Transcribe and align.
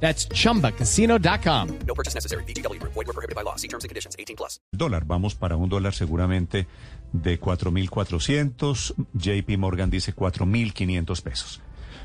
That's 0.00 0.28
chumbacasino.com. 0.28 1.68
No 1.86 1.94
purchase 1.94 2.14
necessary. 2.14 2.44
BGW. 2.44 2.78
Void 2.82 3.06
were 3.06 3.12
prohibited 3.12 3.34
by 3.34 3.42
law. 3.42 3.56
See 3.56 3.68
terms 3.68 3.84
and 3.84 3.88
conditions. 3.90 4.14
18 4.18 4.36
plus. 4.36 4.60
dólar. 4.72 5.04
Vamos 5.06 5.34
para 5.34 5.56
un 5.56 5.68
dólar 5.68 5.94
seguramente 5.94 6.66
de 7.12 7.40
4.400. 7.40 8.94
JP 9.14 9.56
Morgan 9.58 9.90
dice 9.90 10.14
4.500 10.14 11.22
pesos. 11.22 11.60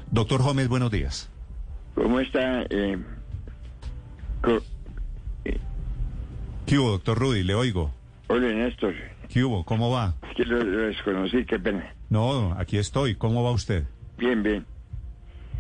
Doctor 0.10 0.42
Gómez, 0.42 0.68
buenos 0.68 0.92
días. 0.92 1.30
¿Cómo 1.96 2.20
está? 2.20 2.64
Eh, 2.70 2.98
co- 4.42 4.62
¿Qué 6.66 6.80
hubo, 6.80 6.92
doctor 6.92 7.18
Rudy? 7.20 7.44
Le 7.44 7.54
oigo. 7.56 7.92
Hola, 8.28 8.48
Néstor. 8.54 8.94
¿Qué 9.28 9.44
hubo? 9.44 9.66
¿Cómo 9.66 9.90
va? 9.92 10.16
Es 10.30 10.36
que 10.38 10.44
lo, 10.46 10.64
lo 10.64 10.88
desconocí, 10.88 11.46
qué 11.46 11.60
pena. 11.60 11.94
No, 12.10 12.54
aquí 12.58 12.78
estoy. 12.78 13.16
¿Cómo 13.16 13.44
va 13.44 13.52
usted? 13.52 13.84
Bien, 14.18 14.42
bien. 14.44 14.66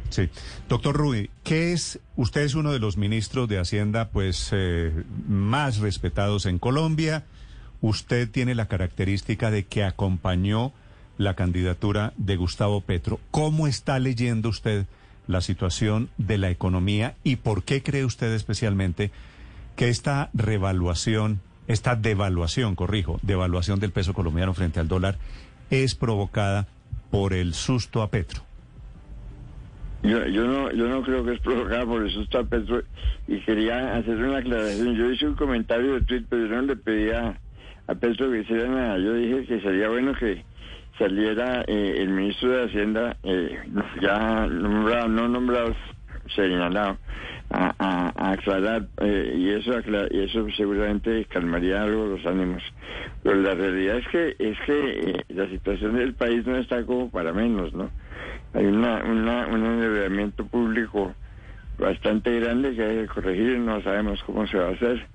Sí. 0.09 0.29
Doctor 0.69 0.95
Rudy, 0.95 1.29
¿qué 1.51 1.73
es? 1.73 1.99
Usted 2.15 2.43
es 2.43 2.55
uno 2.55 2.71
de 2.71 2.79
los 2.79 2.95
ministros 2.95 3.49
de 3.49 3.59
Hacienda, 3.59 4.07
pues, 4.07 4.51
eh, 4.53 5.03
más 5.27 5.79
respetados 5.79 6.45
en 6.45 6.59
Colombia. 6.59 7.25
Usted 7.81 8.31
tiene 8.31 8.55
la 8.55 8.69
característica 8.69 9.51
de 9.51 9.65
que 9.65 9.83
acompañó 9.83 10.71
la 11.17 11.33
candidatura 11.33 12.13
de 12.15 12.37
Gustavo 12.37 12.79
Petro. 12.79 13.19
¿Cómo 13.31 13.67
está 13.67 13.99
leyendo 13.99 14.47
usted 14.47 14.85
la 15.27 15.41
situación 15.41 16.09
de 16.17 16.37
la 16.37 16.49
economía 16.49 17.15
y 17.21 17.35
por 17.35 17.63
qué 17.63 17.83
cree 17.83 18.05
usted 18.05 18.31
especialmente 18.31 19.11
que 19.75 19.89
esta 19.89 20.29
revaluación, 20.33 21.41
esta 21.67 21.97
devaluación, 21.97 22.75
corrijo, 22.75 23.19
devaluación 23.23 23.81
del 23.81 23.91
peso 23.91 24.13
colombiano 24.13 24.53
frente 24.53 24.79
al 24.79 24.87
dólar 24.87 25.17
es 25.69 25.95
provocada 25.95 26.69
por 27.09 27.33
el 27.33 27.53
susto 27.55 28.03
a 28.03 28.09
Petro? 28.09 28.41
Yo, 30.03 30.25
yo 30.25 30.45
no 30.45 30.71
yo 30.71 30.87
no 30.87 31.03
creo 31.03 31.23
que 31.23 31.33
es 31.33 31.39
provocada 31.41 31.85
por 31.85 32.05
eso 32.05 32.21
está 32.21 32.43
Petro 32.43 32.81
y 33.27 33.39
quería 33.41 33.95
hacer 33.97 34.15
una 34.17 34.39
aclaración. 34.39 34.95
Yo 34.95 35.11
hice 35.11 35.27
un 35.27 35.35
comentario 35.35 35.93
de 35.93 36.01
tweet, 36.01 36.23
pero 36.27 36.47
yo 36.47 36.55
no 36.55 36.61
le 36.63 36.75
pedía 36.75 37.39
a 37.87 37.95
Petro 37.95 38.31
que 38.31 38.39
hiciera 38.39 38.67
nada. 38.67 38.97
Yo 38.97 39.13
dije 39.13 39.45
que 39.45 39.61
sería 39.61 39.89
bueno 39.89 40.13
que 40.13 40.43
saliera 40.97 41.63
eh, 41.67 41.95
el 41.97 42.09
ministro 42.09 42.49
de 42.49 42.65
Hacienda, 42.65 43.17
eh, 43.23 43.59
ya 44.01 44.47
nombrado, 44.47 45.07
no 45.07 45.27
nombrado, 45.27 45.75
señalado, 46.35 46.97
a, 47.49 47.73
a, 47.79 48.31
aclarar 48.31 48.87
eh, 49.01 49.35
y 49.37 49.49
eso 49.49 49.73
y 50.11 50.19
eso 50.19 50.47
seguramente 50.55 51.25
calmaría 51.25 51.83
algo 51.83 52.05
los 52.05 52.25
ánimos. 52.25 52.63
Pero 53.23 53.35
la 53.35 53.53
realidad 53.53 53.97
es 53.97 54.07
que 54.07 54.35
es 54.39 54.57
que 54.65 55.11
eh, 55.11 55.25
la 55.29 55.47
situación 55.49 55.95
del 55.95 56.13
país 56.13 56.45
no 56.45 56.57
está 56.57 56.83
como 56.85 57.09
para 57.09 57.33
menos, 57.33 57.73
¿no? 57.73 57.89
Hay 58.53 58.65
una, 58.65 59.03
una, 59.03 59.47
un 59.47 59.65
endeudamiento 59.65 60.45
público 60.45 61.13
bastante 61.77 62.39
grande 62.39 62.75
que 62.75 62.83
hay 62.83 62.97
que 62.97 63.07
corregir, 63.07 63.59
no 63.59 63.81
sabemos 63.81 64.21
cómo 64.23 64.45
se 64.47 64.57
va 64.57 64.69
a 64.69 64.71
hacer. 64.71 65.07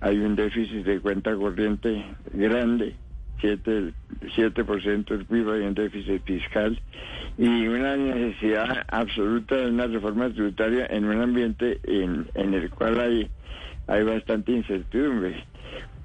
Hay 0.00 0.18
un 0.18 0.36
déficit 0.36 0.84
de 0.84 1.00
cuenta 1.00 1.34
corriente 1.34 2.04
grande, 2.32 2.94
7%, 3.40 3.92
7% 4.36 5.04
del 5.04 5.24
PIB, 5.26 5.50
hay 5.50 5.60
un 5.62 5.74
déficit 5.74 6.22
fiscal 6.24 6.80
y 7.36 7.66
una 7.66 7.96
necesidad 7.96 8.84
absoluta 8.88 9.56
de 9.56 9.68
una 9.68 9.86
reforma 9.86 10.30
tributaria 10.30 10.86
en 10.86 11.04
un 11.04 11.20
ambiente 11.20 11.80
en, 11.84 12.28
en 12.34 12.54
el 12.54 12.70
cual 12.70 13.00
hay, 13.00 13.30
hay 13.86 14.02
bastante 14.04 14.52
incertidumbre. 14.52 15.44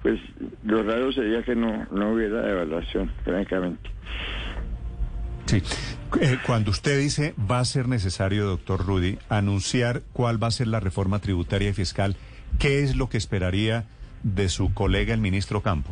Pues 0.02 0.20
lo 0.64 0.84
raro 0.84 1.12
sería 1.12 1.44
que 1.44 1.56
no, 1.56 1.86
no 1.92 2.14
hubiera 2.14 2.42
devaluación, 2.42 3.12
francamente. 3.24 3.90
Sí. 5.46 5.62
Eh, 6.22 6.38
cuando 6.46 6.72
usted 6.72 7.00
dice 7.00 7.36
va 7.40 7.60
a 7.60 7.66
ser 7.66 7.88
necesario, 7.88 8.46
doctor 8.46 8.86
Rudy, 8.86 9.20
anunciar 9.30 10.02
cuál 10.14 10.42
va 10.42 10.48
a 10.48 10.52
ser 10.52 10.68
la 10.68 10.80
reforma 10.80 11.20
tributaria 11.20 11.70
y 11.70 11.74
fiscal, 11.74 12.16
¿qué 12.58 12.84
es 12.84 12.96
lo 12.96 13.10
que 13.10 13.18
esperaría 13.18 13.86
de 14.24 14.50
su 14.50 14.74
colega 14.74 15.14
el 15.14 15.22
ministro 15.22 15.62
Campo? 15.62 15.92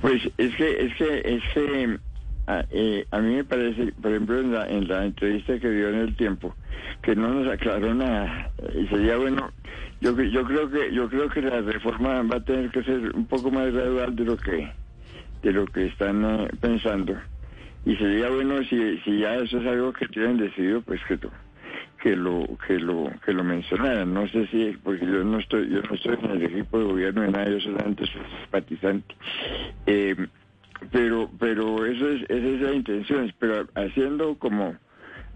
Pues 0.00 0.22
es 0.38 0.54
que, 0.56 0.84
es 0.84 0.94
que, 0.96 1.22
es 1.24 1.42
que 1.54 1.98
a, 2.46 2.64
eh, 2.70 3.06
a 3.10 3.18
mí 3.20 3.34
me 3.34 3.44
parece, 3.44 3.92
por 4.00 4.10
ejemplo, 4.10 4.40
en 4.40 4.52
la, 4.52 4.68
en 4.68 4.88
la 4.88 5.04
entrevista 5.04 5.58
que 5.58 5.70
dio 5.70 5.88
en 5.88 5.96
el 5.96 6.16
tiempo, 6.16 6.54
que 7.02 7.16
no 7.16 7.28
nos 7.28 7.52
aclaró 7.52 7.94
nada. 7.94 8.50
Y 8.74 8.86
sería 8.86 9.16
bueno, 9.16 9.50
yo, 10.00 10.20
yo 10.22 10.44
creo 10.44 10.70
que, 10.70 10.92
yo 10.92 11.08
creo 11.08 11.28
que 11.28 11.42
la 11.42 11.60
reforma 11.60 12.22
va 12.22 12.36
a 12.36 12.44
tener 12.44 12.70
que 12.70 12.82
ser 12.82 13.14
un 13.14 13.26
poco 13.26 13.50
más 13.50 13.72
gradual 13.72 14.14
de 14.14 14.24
lo 14.24 14.36
que, 14.36 14.70
de 15.42 15.52
lo 15.52 15.66
que 15.66 15.86
están 15.86 16.24
eh, 16.24 16.48
pensando. 16.60 17.16
Y 17.84 17.96
sería 17.96 18.28
bueno 18.28 18.62
si, 18.64 18.98
si 18.98 19.18
ya 19.18 19.36
eso 19.36 19.58
es 19.58 19.66
algo 19.66 19.92
que 19.92 20.08
tienen 20.08 20.38
decidido, 20.38 20.82
pues 20.82 21.00
que 21.06 21.16
lo, 21.16 21.30
que 22.06 22.14
lo, 22.14 22.46
que 22.64 22.78
lo, 22.78 23.10
que 23.24 23.32
lo 23.32 23.42
mencionaran. 23.42 24.14
No 24.14 24.28
sé 24.28 24.46
si, 24.46 24.76
porque 24.84 25.04
yo 25.04 25.24
no 25.24 25.40
estoy, 25.40 25.68
yo 25.68 25.82
no 25.82 25.92
estoy 25.92 26.16
en 26.22 26.30
el 26.30 26.42
equipo 26.44 26.78
de 26.78 26.84
gobierno 26.84 27.22
de 27.22 27.32
nada, 27.32 27.48
yo 27.48 27.58
solamente 27.58 28.06
soy 28.06 28.22
simpatizante. 28.42 29.12
Eh, 29.86 30.14
pero, 30.92 31.28
pero 31.40 31.84
eso 31.84 32.08
es, 32.08 32.22
esa 32.28 32.46
es 32.46 32.60
la 32.60 32.72
intención, 32.74 33.32
pero 33.40 33.66
haciendo 33.74 34.36
como, 34.36 34.76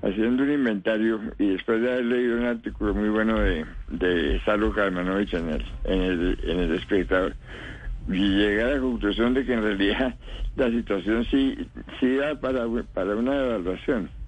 haciendo 0.02 0.44
un 0.44 0.52
inventario 0.52 1.20
y 1.40 1.48
después 1.48 1.82
de 1.82 1.90
haber 1.90 2.04
leído 2.04 2.36
un 2.38 2.44
artículo 2.44 2.94
muy 2.94 3.08
bueno 3.08 3.40
de, 3.40 3.66
de 3.88 4.40
Salo 4.44 4.72
en 4.76 4.96
el, 4.96 5.64
en 5.86 6.02
el, 6.02 6.38
en 6.44 6.60
el 6.60 6.74
espectador, 6.76 7.34
y 8.06 8.12
llegar 8.12 8.68
a 8.68 8.74
la 8.74 8.80
conclusión 8.80 9.34
de 9.34 9.44
que 9.44 9.54
en 9.54 9.62
realidad 9.64 10.14
la 10.56 10.70
situación 10.70 11.24
sí, 11.24 11.58
sí 11.98 12.14
da 12.14 12.38
para, 12.38 12.64
para 12.94 13.16
una 13.16 13.44
evaluación. 13.44 14.19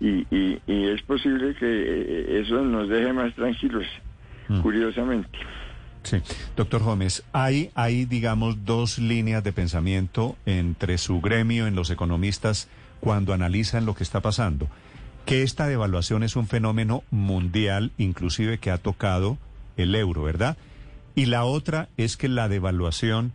Y, 0.00 0.26
y, 0.34 0.60
y 0.66 0.88
es 0.88 1.02
posible 1.02 1.54
que 1.54 1.66
eh, 1.66 2.40
eso 2.40 2.62
nos 2.62 2.88
deje 2.88 3.12
más 3.12 3.34
tranquilos, 3.34 3.86
curiosamente. 4.62 5.38
Sí. 6.02 6.18
Doctor 6.56 6.82
Gómez, 6.82 7.24
hay, 7.32 7.70
hay, 7.74 8.04
digamos, 8.04 8.64
dos 8.64 8.98
líneas 8.98 9.42
de 9.42 9.52
pensamiento 9.52 10.36
entre 10.44 10.98
su 10.98 11.20
gremio, 11.20 11.66
en 11.66 11.74
los 11.74 11.90
economistas, 11.90 12.68
cuando 13.00 13.32
analizan 13.32 13.86
lo 13.86 13.94
que 13.94 14.02
está 14.02 14.20
pasando. 14.20 14.68
Que 15.24 15.42
esta 15.42 15.66
devaluación 15.66 16.22
es 16.22 16.36
un 16.36 16.46
fenómeno 16.46 17.02
mundial, 17.10 17.92
inclusive 17.96 18.58
que 18.58 18.70
ha 18.70 18.78
tocado 18.78 19.38
el 19.78 19.94
euro, 19.94 20.22
¿verdad? 20.22 20.58
Y 21.14 21.26
la 21.26 21.44
otra 21.44 21.88
es 21.96 22.16
que 22.18 22.28
la 22.28 22.48
devaluación 22.48 23.32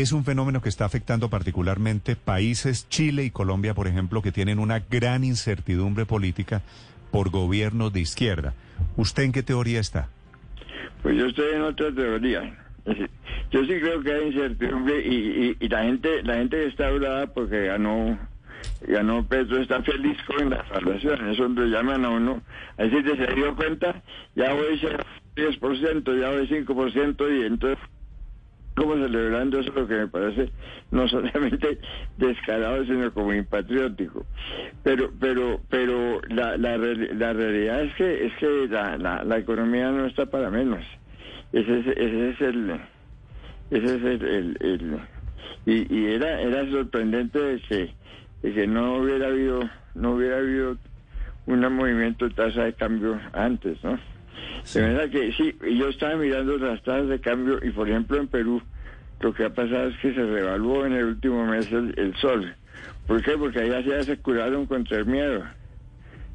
es 0.00 0.12
un 0.12 0.24
fenómeno 0.24 0.62
que 0.62 0.70
está 0.70 0.86
afectando 0.86 1.28
particularmente 1.28 2.16
países, 2.16 2.88
Chile 2.88 3.24
y 3.24 3.30
Colombia, 3.30 3.74
por 3.74 3.86
ejemplo, 3.86 4.22
que 4.22 4.32
tienen 4.32 4.58
una 4.58 4.80
gran 4.80 5.22
incertidumbre 5.22 6.06
política 6.06 6.62
por 7.10 7.30
gobiernos 7.30 7.92
de 7.92 8.00
izquierda. 8.00 8.54
¿Usted 8.96 9.24
en 9.24 9.32
qué 9.32 9.42
teoría 9.42 9.80
está? 9.80 10.08
Pues 11.02 11.16
yo 11.16 11.26
estoy 11.26 11.54
en 11.54 11.62
otra 11.62 11.92
teoría. 11.94 12.58
Yo 13.50 13.60
sí 13.66 13.80
creo 13.80 14.02
que 14.02 14.12
hay 14.12 14.28
incertidumbre 14.28 15.06
y, 15.06 15.14
y, 15.14 15.56
y 15.60 15.68
la 15.68 15.82
gente 15.82 16.22
la 16.22 16.36
gente 16.36 16.66
está 16.66 16.90
brava 16.90 17.26
porque 17.26 17.66
ganó 17.66 18.18
ganó 18.80 19.26
Petro, 19.26 19.58
está 19.60 19.82
feliz 19.82 20.16
con 20.26 20.48
la 20.48 20.64
evaluación. 20.70 21.28
Eso 21.28 21.48
lo 21.48 21.66
llaman 21.66 22.06
a 22.06 22.08
uno. 22.08 22.40
Así 22.78 23.02
que 23.02 23.14
se 23.14 23.34
dio 23.34 23.54
cuenta, 23.54 24.02
ya 24.34 24.54
voy 24.54 24.80
a 24.86 25.04
10%, 25.36 26.20
ya 26.20 26.30
voy 26.30 26.48
5% 26.48 27.40
y 27.40 27.46
entonces 27.46 27.78
como 28.74 28.94
celebrando 28.94 29.60
eso 29.60 29.72
lo 29.72 29.86
que 29.86 29.94
me 29.94 30.08
parece 30.08 30.50
no 30.90 31.06
solamente 31.08 31.78
descarado 32.16 32.84
sino 32.84 33.12
como 33.12 33.32
impatriótico. 33.34 34.24
Pero 34.82 35.10
pero 35.20 35.60
pero 35.68 36.20
la 36.28 36.56
la, 36.56 36.76
la 36.78 37.32
realidad 37.32 37.82
es 37.82 37.94
que 37.94 38.26
es 38.26 38.32
que 38.36 38.68
la, 38.68 38.96
la, 38.98 39.24
la 39.24 39.38
economía 39.38 39.90
no 39.90 40.06
está 40.06 40.26
para 40.26 40.50
menos. 40.50 40.84
Ese 41.52 41.80
es, 41.80 41.86
ese 41.86 42.30
es 42.30 42.40
el 42.40 42.80
ese 43.70 43.84
es 43.96 44.02
el, 44.04 44.22
el- 44.24 44.56
el- 44.60 45.00
y, 45.66 45.94
y 45.94 46.06
era 46.14 46.40
era 46.40 46.68
sorprendente 46.70 47.38
de 47.38 47.60
que 47.60 47.94
de 48.42 48.54
que 48.54 48.66
no 48.66 48.96
hubiera 48.96 49.26
habido 49.28 49.60
no 49.94 50.12
hubiera 50.12 50.38
habido 50.38 50.76
un 51.46 51.60
movimiento 51.74 52.26
de 52.28 52.34
tasa 52.34 52.64
de 52.64 52.72
cambio 52.74 53.20
antes 53.32 53.82
no 53.84 53.98
de 54.74 54.80
verdad 54.80 55.10
que 55.10 55.32
sí, 55.32 55.54
yo 55.76 55.88
estaba 55.88 56.16
mirando 56.16 56.56
las 56.58 56.82
tasas 56.82 57.08
de 57.08 57.20
cambio 57.20 57.58
y 57.62 57.70
por 57.70 57.88
ejemplo 57.88 58.18
en 58.18 58.28
Perú 58.28 58.62
lo 59.20 59.32
que 59.32 59.44
ha 59.44 59.50
pasado 59.50 59.88
es 59.88 59.96
que 59.98 60.14
se 60.14 60.24
revaluó 60.24 60.84
en 60.86 60.94
el 60.94 61.04
último 61.04 61.46
mes 61.46 61.70
el, 61.70 61.94
el 61.96 62.14
sol. 62.16 62.54
¿Por 63.06 63.22
qué? 63.22 63.32
Porque 63.38 63.60
allá 63.60 63.80
ya 63.80 64.02
se 64.02 64.16
curaron 64.18 64.66
contra 64.66 64.98
el 64.98 65.06
miedo. 65.06 65.44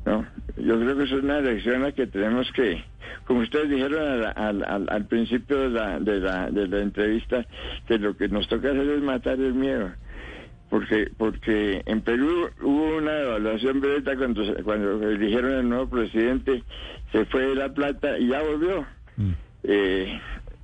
¿no? 0.06 0.26
Yo 0.56 0.80
creo 0.80 0.98
que 0.98 1.04
eso 1.04 1.18
es 1.18 1.24
una 1.24 1.42
lección 1.42 1.84
a 1.84 1.92
que 1.92 2.08
tenemos 2.08 2.50
que, 2.54 2.84
como 3.26 3.42
ustedes 3.42 3.70
dijeron 3.70 4.08
al, 4.08 4.34
al, 4.36 4.64
al, 4.64 4.88
al 4.90 5.06
principio 5.06 5.60
de 5.60 5.70
la, 5.70 6.00
de, 6.00 6.20
la, 6.20 6.50
de 6.50 6.68
la 6.68 6.80
entrevista, 6.80 7.46
que 7.88 8.00
lo 8.00 8.16
que 8.16 8.30
nos 8.30 8.48
toca 8.48 8.70
hacer 8.70 8.88
es 8.88 9.02
matar 9.02 9.34
el 9.34 9.54
miedo. 9.54 9.92
Porque, 10.70 11.10
porque 11.18 11.82
en 11.86 12.02
Perú 12.02 12.50
hubo 12.62 12.98
una 12.98 13.20
evaluación 13.22 13.80
breta 13.80 14.18
cuando, 14.18 14.44
cuando 14.64 15.10
eligieron 15.10 15.54
el 15.54 15.70
nuevo 15.70 15.90
presidente, 15.90 16.64
se 17.12 17.26
fue 17.26 17.44
de 17.44 17.56
la 17.56 17.70
plata 17.70 18.18
y 18.20 18.28
ya 18.28 18.42
volvió. 18.42 18.86
Mm. 19.16 19.32
Eh, 19.64 20.20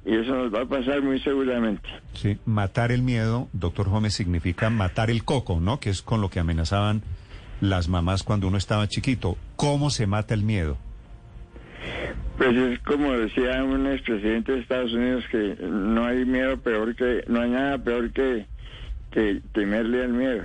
y 0.06 0.16
eso 0.16 0.36
nos 0.36 0.54
va 0.54 0.64
a 0.64 0.66
pasar 0.66 1.02
muy 1.02 1.20
seguramente. 1.22 1.88
Sí, 2.14 2.38
matar 2.46 2.92
el 2.92 3.02
miedo, 3.02 3.48
doctor 3.54 3.90
Gómez, 3.90 4.14
significa 4.14 4.70
matar 4.70 5.10
el 5.10 5.24
coco, 5.24 5.60
¿no? 5.62 5.80
Que 5.80 5.90
es 5.90 6.02
con 6.02 6.20
lo 6.20 6.30
que 6.30 6.40
amenazaban 6.40 7.02
las 7.62 7.88
mamás 7.88 8.24
cuando 8.24 8.48
uno 8.48 8.58
estaba 8.58 8.88
chiquito. 8.88 9.38
¿Cómo 9.56 9.90
se 9.90 10.06
mata 10.06 10.34
el 10.34 10.44
miedo? 10.44 10.78
Pues 12.38 12.56
es 12.56 12.80
como 12.80 13.14
decía 13.14 13.64
un 13.64 13.88
expresidente 13.88 14.52
de 14.52 14.60
Estados 14.60 14.92
Unidos 14.92 15.24
que 15.32 15.56
no 15.62 16.06
hay 16.06 16.26
miedo 16.26 16.58
peor 16.58 16.96
que, 16.96 17.24
no 17.28 17.42
hay 17.42 17.52
nada 17.52 17.78
peor 17.78 18.12
que, 18.12 18.46
que 19.14 19.42
temerle 19.54 20.04
al 20.04 20.14
miedo. 20.14 20.44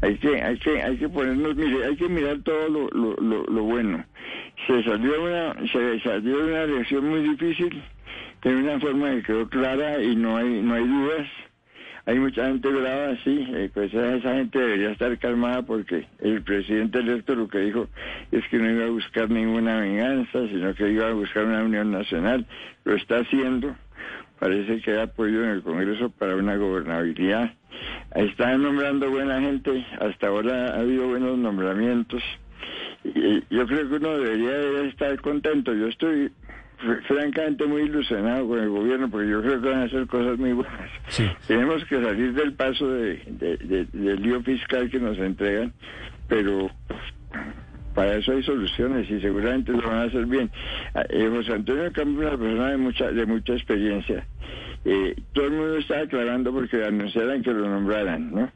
Hay 0.00 0.16
que, 0.18 0.42
hay 0.42 0.58
que, 0.58 0.82
hay 0.82 0.96
que 0.96 1.08
ponernos, 1.08 1.56
mire, 1.56 1.84
hay 1.84 1.96
que 1.96 2.08
mirar 2.08 2.38
todo 2.42 2.68
lo, 2.68 2.88
lo, 2.90 3.16
lo, 3.16 3.44
lo 3.44 3.62
bueno. 3.62 4.04
Se 4.66 4.82
salió 4.84 5.22
una, 5.22 5.54
se 5.72 6.00
salió 6.00 6.44
una 6.44 6.62
elección 6.62 7.08
muy 7.08 7.20
difícil, 7.20 7.82
de 8.42 8.56
una 8.56 8.78
forma 8.78 9.10
que 9.10 9.22
quedó 9.22 9.48
clara 9.48 10.02
y 10.02 10.14
no 10.14 10.36
hay, 10.36 10.60
no 10.62 10.74
hay 10.74 10.86
dudas. 10.86 11.26
Hay 12.06 12.18
mucha 12.18 12.46
gente 12.48 12.68
brava, 12.68 13.16
sí, 13.24 13.46
eh, 13.54 13.70
pues 13.72 13.94
esa 13.94 14.34
gente 14.34 14.58
debería 14.58 14.90
estar 14.90 15.18
calmada 15.18 15.62
porque 15.62 16.06
el 16.20 16.42
presidente 16.42 16.98
electo 16.98 17.34
lo 17.34 17.48
que 17.48 17.60
dijo 17.60 17.88
es 18.30 18.46
que 18.48 18.58
no 18.58 18.70
iba 18.70 18.84
a 18.84 18.90
buscar 18.90 19.30
ninguna 19.30 19.80
venganza, 19.80 20.46
sino 20.48 20.74
que 20.74 20.90
iba 20.90 21.08
a 21.08 21.12
buscar 21.14 21.46
una 21.46 21.64
unión 21.64 21.90
nacional. 21.90 22.46
Lo 22.84 22.94
está 22.94 23.20
haciendo. 23.20 23.74
Parece 24.44 24.78
que 24.82 24.90
hay 24.90 24.98
apoyo 24.98 25.42
en 25.42 25.48
el 25.52 25.62
Congreso 25.62 26.10
para 26.10 26.36
una 26.36 26.56
gobernabilidad. 26.56 27.54
Están 28.14 28.62
nombrando 28.62 29.08
buena 29.10 29.40
gente. 29.40 29.86
Hasta 29.98 30.26
ahora 30.26 30.74
ha 30.74 30.80
habido 30.80 31.08
buenos 31.08 31.38
nombramientos. 31.38 32.22
Y 33.04 33.42
yo 33.48 33.66
creo 33.66 33.88
que 33.88 33.94
uno 33.94 34.18
debería 34.18 34.50
de 34.50 34.88
estar 34.88 35.18
contento. 35.22 35.72
Yo 35.72 35.86
estoy 35.88 36.30
fr- 36.84 37.02
francamente 37.04 37.64
muy 37.64 37.84
ilusionado 37.84 38.46
con 38.46 38.58
el 38.58 38.68
gobierno 38.68 39.08
porque 39.10 39.30
yo 39.30 39.40
creo 39.40 39.62
que 39.62 39.68
van 39.70 39.80
a 39.80 39.84
hacer 39.84 40.06
cosas 40.08 40.36
muy 40.38 40.52
buenas. 40.52 40.90
Sí. 41.08 41.24
Tenemos 41.48 41.82
que 41.86 42.02
salir 42.04 42.34
del 42.34 42.52
paso 42.52 42.86
de, 42.86 43.22
de- 43.26 43.56
de- 43.56 43.86
del 43.94 44.20
lío 44.22 44.42
fiscal 44.42 44.90
que 44.90 44.98
nos 45.00 45.16
entregan, 45.16 45.72
pero 46.28 46.70
para 47.94 48.16
eso 48.16 48.32
hay 48.32 48.42
soluciones 48.42 49.08
y 49.08 49.20
seguramente 49.20 49.70
lo 49.72 49.82
van 49.88 49.98
a 49.98 50.02
hacer 50.02 50.26
bien. 50.26 50.50
Ah, 50.94 51.04
eh, 51.08 51.30
José 51.32 51.52
Antonio 51.54 51.92
Campos 51.92 52.24
es 52.24 52.28
una 52.32 52.38
persona 52.38 52.70
de 52.70 52.76
mucha, 52.76 53.10
de 53.12 53.24
mucha 53.26 53.52
experiencia. 53.52 54.26
Eh, 54.84 55.14
todo 55.32 55.46
el 55.46 55.52
mundo 55.52 55.76
está 55.78 56.00
aclarando 56.00 56.52
porque 56.52 56.84
anunciaran 56.84 57.42
que 57.42 57.52
lo 57.52 57.68
nombraran, 57.68 58.30
¿no? 58.30 58.52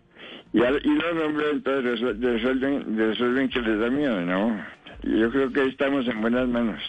Y, 0.52 0.62
al- 0.62 0.80
y 0.84 0.88
lo 0.94 1.14
nombran, 1.14 1.48
entonces 1.52 2.00
resuelven, 2.20 2.96
resuelven 2.98 3.48
que 3.48 3.60
les 3.60 3.78
da 3.80 3.90
miedo, 3.90 4.20
¿no? 4.22 4.64
Yo 5.02 5.30
creo 5.30 5.52
que 5.52 5.66
estamos 5.66 6.06
en 6.08 6.20
buenas 6.20 6.48
manos. 6.48 6.82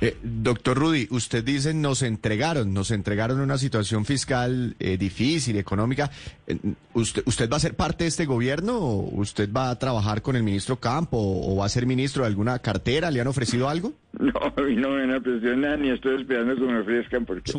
Eh, 0.00 0.16
doctor 0.22 0.76
Rudy, 0.78 1.06
usted 1.10 1.44
dice 1.44 1.72
nos 1.74 2.02
entregaron, 2.02 2.74
nos 2.74 2.90
entregaron 2.90 3.40
una 3.40 3.58
situación 3.58 4.04
fiscal 4.04 4.74
eh, 4.78 4.96
difícil, 4.98 5.56
económica. 5.56 6.10
Eh, 6.46 6.58
¿Usted, 6.94 7.22
¿Usted 7.26 7.48
va 7.50 7.56
a 7.56 7.60
ser 7.60 7.74
parte 7.74 8.04
de 8.04 8.08
este 8.08 8.26
gobierno? 8.26 8.76
¿O 8.78 9.20
¿Usted 9.20 9.50
va 9.52 9.70
a 9.70 9.78
trabajar 9.78 10.22
con 10.22 10.36
el 10.36 10.42
ministro 10.42 10.76
Campo 10.76 11.16
o 11.18 11.56
va 11.56 11.66
a 11.66 11.68
ser 11.68 11.86
ministro 11.86 12.22
de 12.22 12.28
alguna 12.28 12.58
cartera? 12.58 13.10
¿Le 13.10 13.20
han 13.20 13.26
ofrecido 13.28 13.68
algo? 13.68 13.92
No, 14.14 14.30
a 14.40 14.62
mí 14.62 14.76
no 14.76 14.90
me 14.90 15.00
van 15.00 15.10
a 15.14 15.20
presionar 15.20 15.76
ni 15.80 15.90
estoy 15.90 16.20
esperando 16.20 16.54
que 16.54 16.60
me 16.62 16.78
ofrezcan 16.80 17.24
porque 17.26 17.52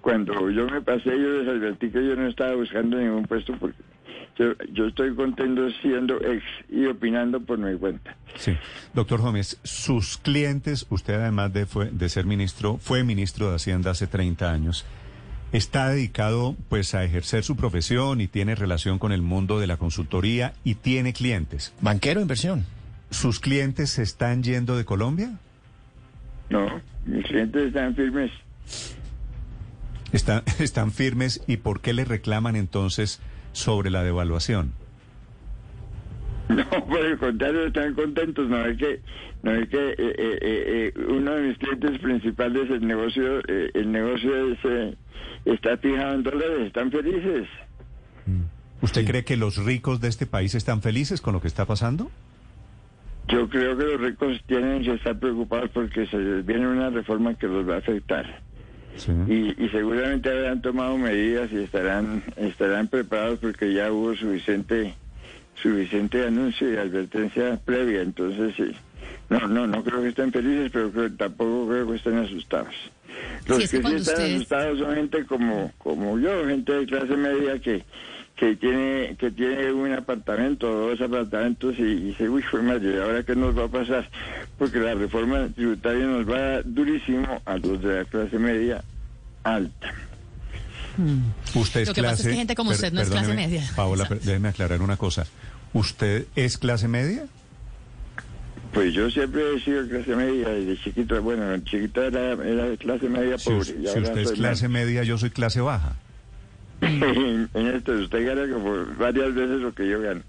cuando 0.00 0.50
yo 0.50 0.66
me 0.66 0.80
pasé 0.82 1.04
yo 1.10 1.14
les 1.16 1.48
advertí 1.48 1.88
que 1.88 2.04
yo 2.04 2.16
no 2.16 2.26
estaba 2.28 2.56
buscando 2.56 2.96
ningún 2.98 3.24
puesto 3.26 3.54
porque 3.60 3.78
yo, 4.36 4.46
yo 4.72 4.86
estoy 4.86 5.14
contento 5.14 5.68
siendo 5.82 6.16
ex 6.20 6.42
y 6.68 6.86
opinando 6.86 7.40
por 7.40 7.58
mi 7.58 7.76
cuenta. 7.78 8.16
Sí. 8.36 8.56
Doctor 8.92 9.20
Gómez, 9.20 9.58
sus 9.62 10.16
clientes, 10.18 10.84
usted 10.90 11.14
además 11.14 11.52
de, 11.52 11.64
fue- 11.66 11.79
de 11.86 12.08
ser 12.08 12.26
ministro, 12.26 12.78
fue 12.78 13.04
ministro 13.04 13.50
de 13.50 13.56
Hacienda 13.56 13.92
hace 13.92 14.06
30 14.06 14.50
años, 14.50 14.84
está 15.52 15.88
dedicado 15.88 16.56
pues 16.68 16.94
a 16.94 17.04
ejercer 17.04 17.44
su 17.44 17.56
profesión 17.56 18.20
y 18.20 18.28
tiene 18.28 18.54
relación 18.54 18.98
con 18.98 19.12
el 19.12 19.22
mundo 19.22 19.58
de 19.58 19.66
la 19.66 19.76
consultoría 19.76 20.52
y 20.64 20.76
tiene 20.76 21.12
clientes. 21.12 21.72
Banquero, 21.80 22.20
inversión. 22.20 22.64
¿Sus 23.10 23.40
clientes 23.40 23.90
se 23.90 24.02
están 24.02 24.42
yendo 24.42 24.76
de 24.76 24.84
Colombia? 24.84 25.38
No, 26.48 26.80
mis 27.06 27.24
clientes 27.24 27.68
están 27.68 27.94
firmes. 27.94 28.30
Están, 30.12 30.42
están 30.58 30.92
firmes 30.92 31.42
y 31.46 31.56
¿por 31.56 31.80
qué 31.80 31.92
le 31.92 32.04
reclaman 32.04 32.56
entonces 32.56 33.20
sobre 33.52 33.90
la 33.90 34.02
devaluación? 34.02 34.72
No, 36.56 36.86
por 36.86 36.98
el 36.98 37.16
contrario, 37.18 37.66
están 37.66 37.94
contentos. 37.94 38.48
No 38.48 38.64
es 38.64 38.76
que, 38.76 39.00
no 39.42 39.52
es 39.52 39.68
que 39.68 39.90
eh, 39.90 39.94
eh, 39.98 40.14
eh, 40.18 40.92
eh, 40.96 41.04
uno 41.08 41.32
de 41.32 41.48
mis 41.48 41.58
clientes 41.58 41.98
principales, 42.00 42.68
el 42.70 42.86
negocio, 42.86 43.38
eh, 43.46 43.70
el 43.74 43.92
negocio 43.92 44.52
es, 44.52 44.58
eh, 44.64 44.94
está 45.44 45.76
fijado 45.76 46.14
en 46.14 46.22
dólares, 46.22 46.66
están 46.66 46.90
felices. 46.90 47.46
¿Usted 48.82 49.06
cree 49.06 49.24
que 49.24 49.36
los 49.36 49.62
ricos 49.64 50.00
de 50.00 50.08
este 50.08 50.26
país 50.26 50.54
están 50.54 50.80
felices 50.80 51.20
con 51.20 51.34
lo 51.34 51.40
que 51.40 51.48
está 51.48 51.66
pasando? 51.66 52.10
Yo 53.28 53.48
creo 53.48 53.76
que 53.76 53.84
los 53.84 54.00
ricos 54.00 54.40
tienen 54.46 54.82
que 54.82 54.94
estar 54.94 55.18
preocupados 55.18 55.70
porque 55.70 56.06
se 56.06 56.18
les 56.18 56.46
viene 56.46 56.66
una 56.66 56.88
reforma 56.90 57.34
que 57.34 57.46
los 57.46 57.68
va 57.68 57.74
a 57.74 57.78
afectar. 57.78 58.40
Sí. 58.96 59.12
Y, 59.28 59.64
y 59.64 59.68
seguramente 59.68 60.30
habrán 60.30 60.62
tomado 60.62 60.96
medidas 60.96 61.52
y 61.52 61.58
estarán 61.58 62.24
estarán 62.36 62.88
preparados 62.88 63.38
porque 63.38 63.72
ya 63.72 63.92
hubo 63.92 64.16
suficiente 64.16 64.94
suficiente 65.62 66.26
anuncio 66.26 66.72
y 66.72 66.76
advertencia 66.76 67.58
previa. 67.64 68.02
Entonces, 68.02 68.54
sí. 68.56 68.72
No, 69.28 69.38
no, 69.46 69.66
no 69.66 69.82
creo 69.84 70.02
que 70.02 70.08
estén 70.08 70.32
felices, 70.32 70.70
pero 70.72 70.90
creo- 70.90 71.12
tampoco 71.16 71.68
creo 71.68 71.88
que 71.88 71.96
estén 71.96 72.18
asustados. 72.18 72.74
Los 73.46 73.58
Sí, 73.58 73.62
es 73.64 73.70
que 73.70 73.80
que 73.80 73.88
sí 73.88 73.94
están 73.96 74.22
asustados 74.36 74.78
son 74.78 74.94
gente 74.94 75.24
como 75.26 75.72
como 75.78 76.18
yo, 76.18 76.46
gente 76.46 76.72
de 76.72 76.86
clase 76.86 77.16
media 77.16 77.58
que 77.58 77.84
que 78.36 78.56
tiene 78.56 79.16
que 79.18 79.30
tiene 79.30 79.70
un 79.72 79.92
apartamento 79.92 80.70
o 80.70 80.88
dos 80.90 81.00
apartamentos 81.00 81.74
y, 81.78 81.82
y 81.82 81.96
dice, 82.06 82.28
uy, 82.28 82.42
fue 82.42 82.62
madre, 82.62 83.02
¿ahora 83.02 83.22
qué 83.22 83.36
nos 83.36 83.56
va 83.56 83.64
a 83.64 83.68
pasar? 83.68 84.08
Porque 84.58 84.78
la 84.78 84.94
reforma 84.94 85.48
tributaria 85.54 86.06
nos 86.06 86.28
va 86.28 86.62
durísimo 86.62 87.40
a 87.44 87.56
los 87.58 87.82
de 87.82 87.96
la 87.98 88.04
clase 88.06 88.38
media 88.38 88.82
alta. 89.44 89.92
Usted 91.54 91.80
es 91.82 91.88
Lo 91.88 91.94
que 91.94 92.02
pasa 92.02 92.14
es 92.14 92.20
clase... 92.22 92.30
que 92.30 92.36
gente 92.36 92.54
como 92.54 92.70
per- 92.70 92.76
usted 92.76 92.92
no 92.92 93.00
es 93.00 93.08
clase 93.10 93.34
media. 93.34 93.70
Paola, 93.76 94.06
per- 94.08 94.20
déjeme 94.20 94.48
aclarar 94.48 94.82
una 94.82 94.96
cosa. 94.96 95.26
¿Usted 95.72 96.26
es 96.36 96.58
clase 96.58 96.88
media? 96.88 97.26
Pues 98.72 98.94
yo 98.94 99.10
siempre 99.10 99.42
he 99.56 99.60
sido 99.60 99.86
clase 99.88 100.14
media 100.14 100.48
desde 100.48 100.80
chiquito. 100.82 101.20
Bueno, 101.22 101.56
chiquito 101.64 102.02
era, 102.02 102.32
era 102.32 102.64
de 102.66 102.78
clase 102.78 103.08
media 103.08 103.36
Si, 103.38 103.50
pobre. 103.50 103.64
si 103.64 103.72
usted 104.00 104.18
es 104.18 104.32
clase 104.32 104.68
media, 104.68 105.02
yo 105.02 105.18
soy 105.18 105.30
clase 105.30 105.60
baja. 105.60 105.96
en, 106.80 107.50
esto 107.54 107.92
usted 107.92 108.26
gana 108.26 108.52
como 108.52 108.86
varias 108.98 109.34
veces 109.34 109.60
lo 109.60 109.74
que 109.74 109.88
yo 109.88 110.00
gano. 110.00 110.22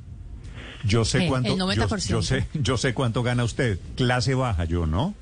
Yo 0.84 1.05
sé 1.05 1.25
Eh, 1.25 1.27
cuánto, 1.27 1.53
el 1.53 1.60
yo, 1.60 1.67
90%. 1.67 2.07
yo 2.10 2.22
sé, 2.24 2.48
yo 2.55 2.77
sé 2.77 2.93
cuánto 2.95 3.22
gana 3.24 3.43
usted. 3.43 3.77
Clase 3.95 4.34
baja, 4.34 4.65
yo, 4.65 4.88
¿no? 4.88 5.13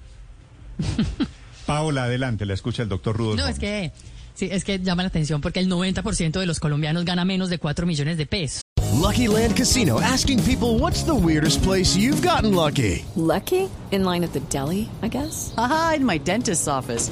Paola, 1.66 2.06
adelante, 2.06 2.46
la 2.46 2.54
escucha 2.54 2.84
el 2.84 2.90
doctor 2.90 3.16
Rudolf. 3.18 3.40
No, 3.40 3.48
es 3.48 3.60
que, 3.60 3.92
sí, 4.40 4.50
es 4.52 4.64
que 4.64 4.80
llama 4.80 5.04
la 5.04 5.10
atención 5.10 5.42
porque 5.42 5.60
el 5.60 5.70
90% 5.70 6.40
de 6.40 6.46
los 6.46 6.60
colombianos 6.60 7.06
gana 7.06 7.26
menos 7.26 7.50
de 7.50 7.60
4 7.60 7.86
millones 7.86 8.18
de 8.18 8.26
pesos. 8.26 8.62
Lucky 8.94 9.28
Land 9.28 9.56
Casino 9.56 10.00
asking 10.02 10.42
people 10.44 10.80
what's 10.80 11.04
the 11.04 11.14
weirdest 11.14 11.62
place 11.64 11.96
you've 11.96 12.22
gotten 12.22 12.54
lucky? 12.56 13.06
Lucky? 13.16 13.70
In 13.92 14.04
line 14.04 14.24
at 14.24 14.34
the 14.34 14.42
deli, 14.50 14.90
I 15.02 15.10
guess? 15.10 15.54
Aha, 15.58 15.94
in 15.98 16.06
my 16.06 16.20
dentist's 16.20 16.68
office. 16.68 17.12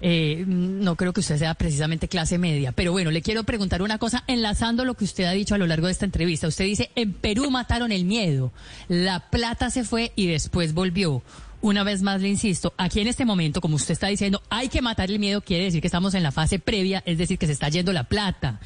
Eh, 0.00 0.44
no 0.46 0.96
creo 0.96 1.12
que 1.12 1.20
usted 1.20 1.38
sea 1.38 1.54
precisamente 1.54 2.08
clase 2.08 2.38
media, 2.38 2.72
pero 2.72 2.92
bueno, 2.92 3.10
le 3.10 3.22
quiero 3.22 3.44
preguntar 3.44 3.82
una 3.82 3.98
cosa, 3.98 4.24
enlazando 4.26 4.84
lo 4.84 4.94
que 4.94 5.04
usted 5.04 5.24
ha 5.24 5.32
dicho 5.32 5.54
a 5.54 5.58
lo 5.58 5.66
largo 5.66 5.86
de 5.86 5.92
esta 5.92 6.04
entrevista. 6.04 6.48
Usted 6.48 6.64
dice, 6.64 6.90
en 6.94 7.12
Perú 7.12 7.50
mataron 7.50 7.92
el 7.92 8.04
miedo, 8.04 8.52
la 8.88 9.30
plata 9.30 9.70
se 9.70 9.84
fue 9.84 10.12
y 10.16 10.26
después 10.26 10.74
volvió. 10.74 11.22
Una 11.62 11.82
vez 11.84 12.02
más 12.02 12.20
le 12.20 12.28
insisto, 12.28 12.74
aquí 12.76 13.00
en 13.00 13.08
este 13.08 13.24
momento, 13.24 13.60
como 13.60 13.76
usted 13.76 13.92
está 13.92 14.08
diciendo, 14.08 14.42
hay 14.50 14.68
que 14.68 14.82
matar 14.82 15.10
el 15.10 15.18
miedo, 15.18 15.40
quiere 15.40 15.64
decir 15.64 15.80
que 15.80 15.88
estamos 15.88 16.14
en 16.14 16.22
la 16.22 16.30
fase 16.30 16.58
previa, 16.58 17.02
es 17.06 17.18
decir, 17.18 17.38
que 17.38 17.46
se 17.46 17.52
está 17.52 17.68
yendo 17.68 17.92
la 17.92 18.04
plata. 18.04 18.60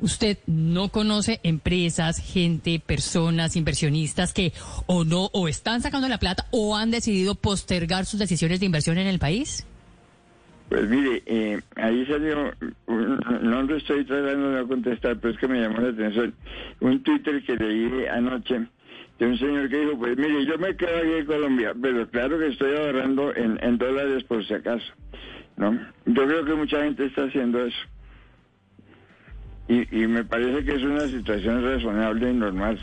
Usted 0.00 0.38
no 0.46 0.88
conoce 0.88 1.40
empresas, 1.44 2.18
gente, 2.18 2.80
personas, 2.80 3.54
inversionistas 3.54 4.32
que 4.32 4.52
o 4.86 5.04
no, 5.04 5.30
o 5.32 5.46
están 5.46 5.82
sacando 5.82 6.08
la 6.08 6.18
plata 6.18 6.46
o 6.50 6.74
han 6.76 6.90
decidido 6.90 7.36
postergar 7.36 8.04
sus 8.06 8.18
decisiones 8.18 8.58
de 8.58 8.66
inversión 8.66 8.98
en 8.98 9.06
el 9.06 9.18
país. 9.18 9.64
Pues 10.68 10.88
mire, 10.88 11.22
eh, 11.26 11.60
ahí 11.76 12.06
salió, 12.06 12.52
no 12.88 13.62
lo 13.62 13.76
estoy 13.76 14.04
tratando 14.04 14.50
de 14.50 14.66
contestar, 14.66 15.18
pero 15.18 15.34
es 15.34 15.38
que 15.38 15.48
me 15.48 15.60
llamó 15.60 15.78
la 15.78 15.90
atención, 15.90 16.34
un 16.80 17.02
Twitter 17.02 17.42
que 17.44 17.56
leí 17.56 18.06
anoche 18.06 18.66
de 19.18 19.26
un 19.26 19.38
señor 19.38 19.68
que 19.68 19.80
dijo, 19.80 19.98
pues 19.98 20.16
mire, 20.16 20.44
yo 20.46 20.58
me 20.58 20.74
quedo 20.76 20.98
aquí 20.98 21.12
en 21.12 21.26
Colombia, 21.26 21.74
pero 21.80 22.08
claro 22.08 22.38
que 22.38 22.48
estoy 22.48 22.76
ahorrando 22.76 23.34
en, 23.36 23.58
en 23.62 23.78
dólares 23.78 24.24
por 24.24 24.44
si 24.44 24.54
acaso, 24.54 24.92
¿no? 25.56 25.78
Yo 26.06 26.26
creo 26.26 26.44
que 26.44 26.54
mucha 26.54 26.82
gente 26.82 27.06
está 27.06 27.24
haciendo 27.24 27.64
eso. 27.64 27.78
Y, 29.68 30.02
y 30.02 30.06
me 30.06 30.24
parece 30.24 30.64
que 30.64 30.74
es 30.74 30.82
una 30.82 31.06
situación 31.08 31.64
razonable 31.64 32.30
y 32.30 32.34
normal. 32.34 32.78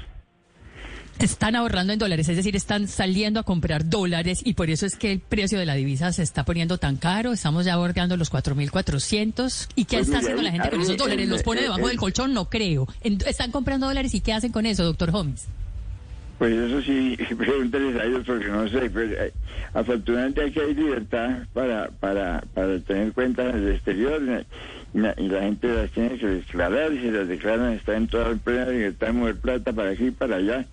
Están 1.22 1.56
ahorrando 1.56 1.94
en 1.94 2.00
dólares, 2.00 2.28
es 2.30 2.36
decir, 2.36 2.56
están 2.56 2.88
saliendo 2.88 3.40
a 3.40 3.44
comprar 3.44 3.88
dólares 3.88 4.42
y 4.44 4.54
por 4.56 4.70
eso 4.70 4.86
es 4.86 4.96
que 4.96 5.12
el 5.12 5.20
precio 5.20 5.60
de 5.60 5.66
la 5.66 5.76
divisa 5.76 6.12
se 6.14 6.24
está 6.24 6.44
poniendo 6.46 6.78
tan 6.80 6.98
caro. 6.98 7.32
Estamos 7.34 7.66
ya 7.66 7.76
bordeando 7.78 8.18
los 8.18 8.32
4.400. 8.32 9.68
¿Y 9.76 9.86
qué 9.86 9.98
Pues 9.98 10.08
está 10.08 10.20
haciendo 10.20 10.42
la 10.42 10.52
gente 10.52 10.70
con 10.70 10.80
ahí 10.80 10.84
esos 10.86 10.98
dólares? 10.98 11.30
¿Los 11.30 11.44
pone 11.44 11.60
el- 11.60 11.66
debajo 11.66 11.82
el- 11.84 11.88
del 11.90 11.98
colchón? 11.98 12.34
No 12.34 12.50
creo. 12.50 12.88
Están 13.04 13.52
comprando 13.52 13.88
dólares 13.88 14.14
y 14.16 14.22
¿qué 14.22 14.34
hacen 14.34 14.52
con 14.52 14.66
eso, 14.66 14.84
doctor 14.84 15.12
Holmes? 15.14 15.46
Pues 16.40 16.54
eso 16.56 16.82
sí, 16.82 17.16
pregúnteles 17.38 17.96
a 18.02 18.06
ellos 18.06 18.24
porque 18.26 18.48
no 18.48 18.68
sé. 18.68 18.90
Pues, 18.90 19.12
eh, 19.12 19.32
afortunadamente 19.74 20.44
aquí 20.44 20.60
hay 20.60 20.74
libertad 20.74 21.44
para, 21.54 21.90
para, 22.00 22.42
para 22.54 22.80
tener 22.80 23.14
cuentas 23.14 23.54
en 23.54 23.68
el 23.68 23.76
exterior 23.76 24.46
y 24.94 25.00
la, 25.00 25.14
y 25.18 25.28
la 25.28 25.42
gente 25.42 25.68
las 25.74 25.92
tiene 25.92 26.18
que 26.18 26.28
declarar 26.28 26.92
y 26.94 27.00
si 27.00 27.12
las 27.12 27.28
declaran 27.28 27.74
está 27.74 27.96
en 27.96 28.08
toda 28.08 28.34
plena 28.36 28.66
libertad 28.68 29.08
de 29.08 29.14
mover 29.14 29.40
plata 29.40 29.74
para 29.74 29.92
aquí 29.92 30.08
y 30.08 30.12
para 30.12 30.38
allá. 30.38 30.66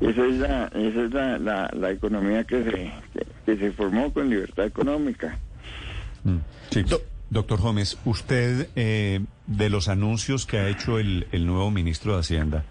Esa 0.00 0.26
es 0.26 0.34
la, 0.38 0.66
esa 0.66 1.04
es 1.04 1.12
la, 1.12 1.38
la, 1.38 1.70
la 1.72 1.90
economía 1.90 2.44
que 2.44 2.62
se, 2.64 2.70
que, 2.70 3.26
que 3.44 3.56
se 3.58 3.72
formó 3.72 4.12
con 4.12 4.28
libertad 4.30 4.66
económica. 4.66 5.38
Mm, 6.24 6.38
Sí. 6.70 6.84
Doctor 7.28 7.60
Gómez, 7.60 7.98
usted, 8.04 8.68
eh, 8.76 9.20
de 9.48 9.70
los 9.70 9.88
anuncios 9.88 10.46
que 10.46 10.58
ha 10.58 10.68
hecho 10.68 10.98
el, 10.98 11.26
el 11.32 11.44
nuevo 11.44 11.70
ministro 11.72 12.14
de 12.14 12.20
Hacienda, 12.20 12.64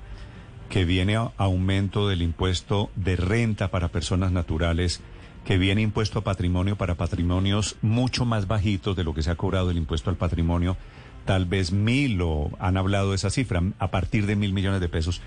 que 0.69 0.85
viene 0.85 1.17
a 1.17 1.31
aumento 1.37 2.07
del 2.07 2.21
impuesto 2.21 2.89
de 2.95 3.17
renta 3.17 3.69
para 3.69 3.89
personas 3.89 4.31
naturales, 4.31 5.01
que 5.43 5.57
viene 5.57 5.81
impuesto 5.81 6.19
a 6.19 6.23
patrimonio 6.23 6.77
para 6.77 6.95
patrimonios 6.95 7.75
mucho 7.81 8.25
más 8.25 8.47
bajitos 8.47 8.95
de 8.95 9.03
lo 9.03 9.13
que 9.13 9.23
se 9.23 9.31
ha 9.31 9.35
cobrado 9.35 9.71
el 9.71 9.77
impuesto 9.77 10.09
al 10.09 10.15
patrimonio, 10.15 10.77
tal 11.25 11.45
vez 11.45 11.71
mil 11.71 12.21
o 12.21 12.51
han 12.59 12.77
hablado 12.77 13.09
de 13.09 13.15
esa 13.15 13.29
cifra, 13.29 13.61
a 13.79 13.91
partir 13.91 14.25
de 14.25 14.35
mil 14.35 14.53
millones 14.53 14.79
de 14.81 14.89
pesos. 14.89 15.21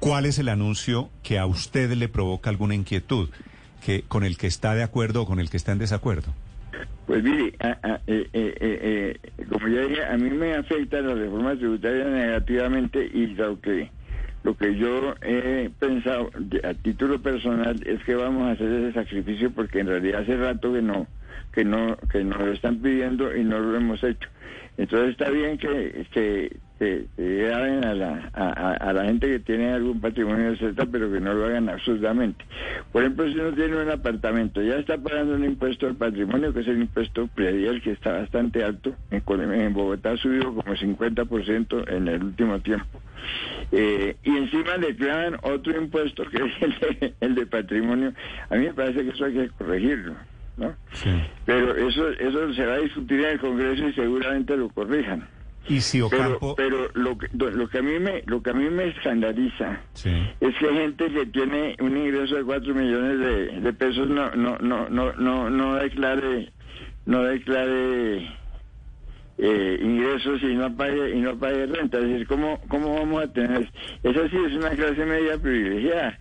¿Cuál 0.00 0.26
es 0.26 0.38
el 0.38 0.48
anuncio 0.48 1.10
que 1.22 1.38
a 1.38 1.46
usted 1.46 1.90
le 1.92 2.08
provoca 2.08 2.50
alguna 2.50 2.74
inquietud, 2.74 3.28
que 3.84 4.02
con 4.02 4.24
el 4.24 4.36
que 4.36 4.46
está 4.46 4.74
de 4.74 4.82
acuerdo 4.82 5.22
o 5.22 5.26
con 5.26 5.40
el 5.40 5.50
que 5.50 5.56
está 5.56 5.72
en 5.72 5.78
desacuerdo? 5.78 6.32
Pues 7.06 7.22
mire, 7.22 7.54
a- 7.60 7.78
a- 7.82 8.00
eh, 8.06 8.28
eh, 8.32 8.54
eh, 8.60 9.18
eh, 9.38 9.44
como 9.50 9.68
ya 9.68 9.80
dije, 9.82 10.04
a 10.04 10.16
mí 10.16 10.30
me 10.30 10.54
afecta 10.54 11.00
la 11.00 11.14
reforma 11.14 11.54
tributaria 11.54 12.04
negativamente 12.06 13.04
y 13.12 13.26
lo 13.28 13.60
que 13.60 13.90
lo 14.42 14.54
que 14.58 14.76
yo 14.76 15.14
he 15.22 15.70
pensado 15.78 16.30
a 16.64 16.74
título 16.74 17.22
personal 17.22 17.80
es 17.86 18.02
que 18.04 18.14
vamos 18.14 18.42
a 18.42 18.50
hacer 18.52 18.70
ese 18.70 18.92
sacrificio 18.92 19.50
porque 19.50 19.80
en 19.80 19.86
realidad 19.86 20.20
hace 20.20 20.36
rato 20.36 20.70
que 20.74 20.82
no 20.82 21.06
que 21.52 21.64
no 21.64 21.96
que 22.10 22.24
nos 22.24 22.38
lo 22.38 22.52
están 22.52 22.80
pidiendo 22.80 23.34
y 23.36 23.44
no 23.44 23.58
lo 23.58 23.76
hemos 23.76 24.02
hecho. 24.04 24.28
Entonces 24.76 25.10
está 25.10 25.30
bien 25.30 25.56
que 25.56 26.06
que, 26.12 26.56
que, 26.80 27.06
que 27.16 27.36
graben 27.46 27.84
a 27.84 27.94
la 27.94 28.30
a, 28.34 28.72
a- 28.72 28.92
la 28.92 29.04
gente 29.04 29.28
que 29.28 29.38
tiene 29.38 29.72
algún 29.72 30.00
patrimonio 30.00 30.50
etcétera, 30.50 30.88
pero 30.90 31.10
que 31.12 31.20
no 31.20 31.32
lo 31.32 31.46
hagan 31.46 31.68
absurdamente. 31.68 32.44
Por 32.92 33.02
ejemplo, 33.02 33.26
si 33.28 33.38
uno 33.38 33.52
tiene 33.52 33.76
un 33.80 33.90
apartamento, 33.90 34.60
ya 34.62 34.76
está 34.76 34.98
pagando 34.98 35.34
un 35.34 35.44
impuesto 35.44 35.86
al 35.86 35.94
patrimonio, 35.96 36.52
que 36.52 36.60
es 36.60 36.68
el 36.68 36.80
impuesto 36.80 37.28
predial, 37.28 37.80
que 37.82 37.92
está 37.92 38.12
bastante 38.12 38.64
alto. 38.64 38.94
En, 39.10 39.22
en 39.52 39.72
Bogotá 39.72 40.10
ha 40.12 40.16
subido 40.16 40.54
como 40.54 40.74
50% 40.74 41.88
en 41.92 42.08
el 42.08 42.22
último 42.24 42.58
tiempo. 42.60 43.00
Eh, 43.72 44.16
y 44.22 44.36
encima 44.36 44.76
le 44.76 44.94
clavan 44.96 45.36
otro 45.42 45.80
impuesto 45.80 46.24
que 46.28 46.36
es 46.36 46.52
el 46.62 46.78
de, 46.80 47.14
el 47.20 47.34
de 47.36 47.46
patrimonio. 47.46 48.12
A 48.50 48.56
mí 48.56 48.66
me 48.66 48.74
parece 48.74 49.02
que 49.04 49.10
eso 49.10 49.24
hay 49.24 49.32
que 49.34 49.48
corregirlo, 49.50 50.14
¿no? 50.56 50.74
Pero 51.44 51.76
eso 51.76 52.08
eso 52.10 52.52
se 52.54 52.64
va 52.66 52.74
a 52.74 52.78
discutir 52.78 53.20
en 53.20 53.26
el 53.26 53.40
Congreso 53.40 53.88
y 53.88 53.92
seguramente 53.94 54.56
lo 54.56 54.68
corrijan. 54.68 55.26
Y 55.66 55.80
si 55.80 55.98
Pero, 56.10 56.26
Ocampo... 56.26 56.54
pero 56.56 56.90
lo, 56.92 57.16
que, 57.16 57.26
lo 57.32 57.68
que 57.68 57.78
a 57.78 57.82
mí 57.82 57.98
me 57.98 58.22
lo 58.26 58.42
que 58.42 58.50
a 58.50 58.52
mí 58.52 58.68
me 58.68 58.88
escandaliza 58.88 59.80
Sí. 59.94 60.10
es 60.40 60.54
que 60.58 60.68
hay 60.68 60.76
gente 60.76 61.06
que 61.10 61.24
tiene 61.26 61.74
un 61.80 61.96
ingreso 61.96 62.36
de 62.36 62.44
4 62.44 62.74
millones 62.74 63.18
de, 63.18 63.60
de 63.60 63.72
pesos 63.72 64.06
no 64.08 64.30
no 64.32 64.58
no 64.58 64.90
no 64.90 65.12
no 65.14 65.48
no 65.48 65.74
declare 65.76 66.52
no 67.06 67.22
declare 67.22 68.28
eh, 69.38 69.78
ingresos 69.82 70.42
y 70.42 70.54
no 70.54 70.76
pague 70.76 71.10
y 71.16 71.20
no 71.20 71.36
pague 71.38 71.66
renta 71.66 71.98
es 71.98 72.04
decir 72.08 72.26
cómo 72.26 72.60
cómo 72.68 72.94
vamos 72.94 73.24
a 73.24 73.32
tener 73.32 73.66
esa 74.02 74.28
sí 74.28 74.36
es 74.46 74.52
una 74.52 74.70
clase 74.70 75.04
media 75.06 75.38
privilegiada 75.38 76.18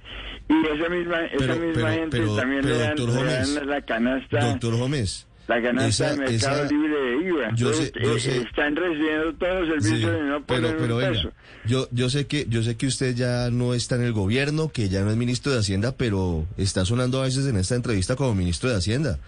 y 0.50 0.54
esa 0.78 0.90
misma 0.90 1.26
esa 1.26 1.38
Pero- 1.38 1.56
misma 1.58 1.74
pero- 1.74 1.88
gente 1.90 2.18
pero- 2.20 2.36
también 2.36 2.62
pero, 2.64 2.74
le 2.76 2.80
dan, 2.82 2.96
doctor 2.96 3.10
le 3.10 3.16
Gómez, 3.22 3.56
dan 3.56 3.68
la 3.70 3.82
canasta 3.82 4.46
Doctor 4.46 4.78
Gómez. 4.78 5.28
la 5.48 5.62
canasta 5.62 5.88
esa- 5.90 6.10
de 6.12 6.18
mercado 6.18 6.64
esa- 6.64 6.72
libre 6.74 7.02
de 7.02 7.16
IVA 7.28 7.50
yo 7.56 7.68
Entonces, 7.70 7.92
sé- 7.94 8.04
yo 8.04 8.16
eh, 8.16 8.20
sé- 8.20 8.38
están 8.38 8.76
recibiendo 8.76 9.34
todos 9.36 9.68
los 9.68 9.84
Sí, 9.84 9.90
servicios 9.90 10.18
y 10.20 10.30
no 10.30 10.46
pero, 10.46 10.78
pero 10.78 10.96
un 10.96 11.02
venga, 11.02 11.14
peso 11.14 11.32
yo, 11.66 11.88
yo 11.92 12.10
sé 12.10 12.28
que, 12.28 12.46
yo 12.50 12.62
sé 12.64 12.76
que 12.76 12.88
usted 12.88 13.16
ya 13.16 13.50
no 13.52 13.74
está 13.74 13.96
en 13.96 14.04
el 14.04 14.12
gobierno, 14.14 14.70
que 14.72 14.90
ya 14.90 15.02
no 15.02 15.12
es 15.12 15.16
ministro 15.18 15.52
de 15.54 15.60
Hacienda, 15.60 15.96
pero 15.96 16.46
está 16.58 16.84
sonando 16.86 17.22
a 17.22 17.24
veces 17.26 17.46
en 17.48 17.56
esta 17.58 17.76
entrevista 17.76 18.16
como 18.18 18.36
ministro 18.36 18.70
de 18.70 18.76
Hacienda. 18.76 19.20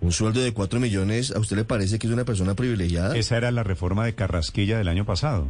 Un 0.00 0.12
sueldo 0.12 0.40
de 0.40 0.52
cuatro 0.52 0.78
millones, 0.80 1.32
¿a 1.32 1.38
usted 1.40 1.56
le 1.56 1.64
parece 1.64 1.98
que 1.98 2.06
es 2.08 2.12
una 2.12 2.24
persona 2.24 2.54
privilegiada? 2.54 3.16
Esa 3.16 3.36
era 3.36 3.50
la 3.52 3.62
reforma 3.64 4.04
de 4.04 4.14
Carrasquilla 4.14 4.78
del 4.78 4.86
año 4.88 5.04
pasado. 5.04 5.48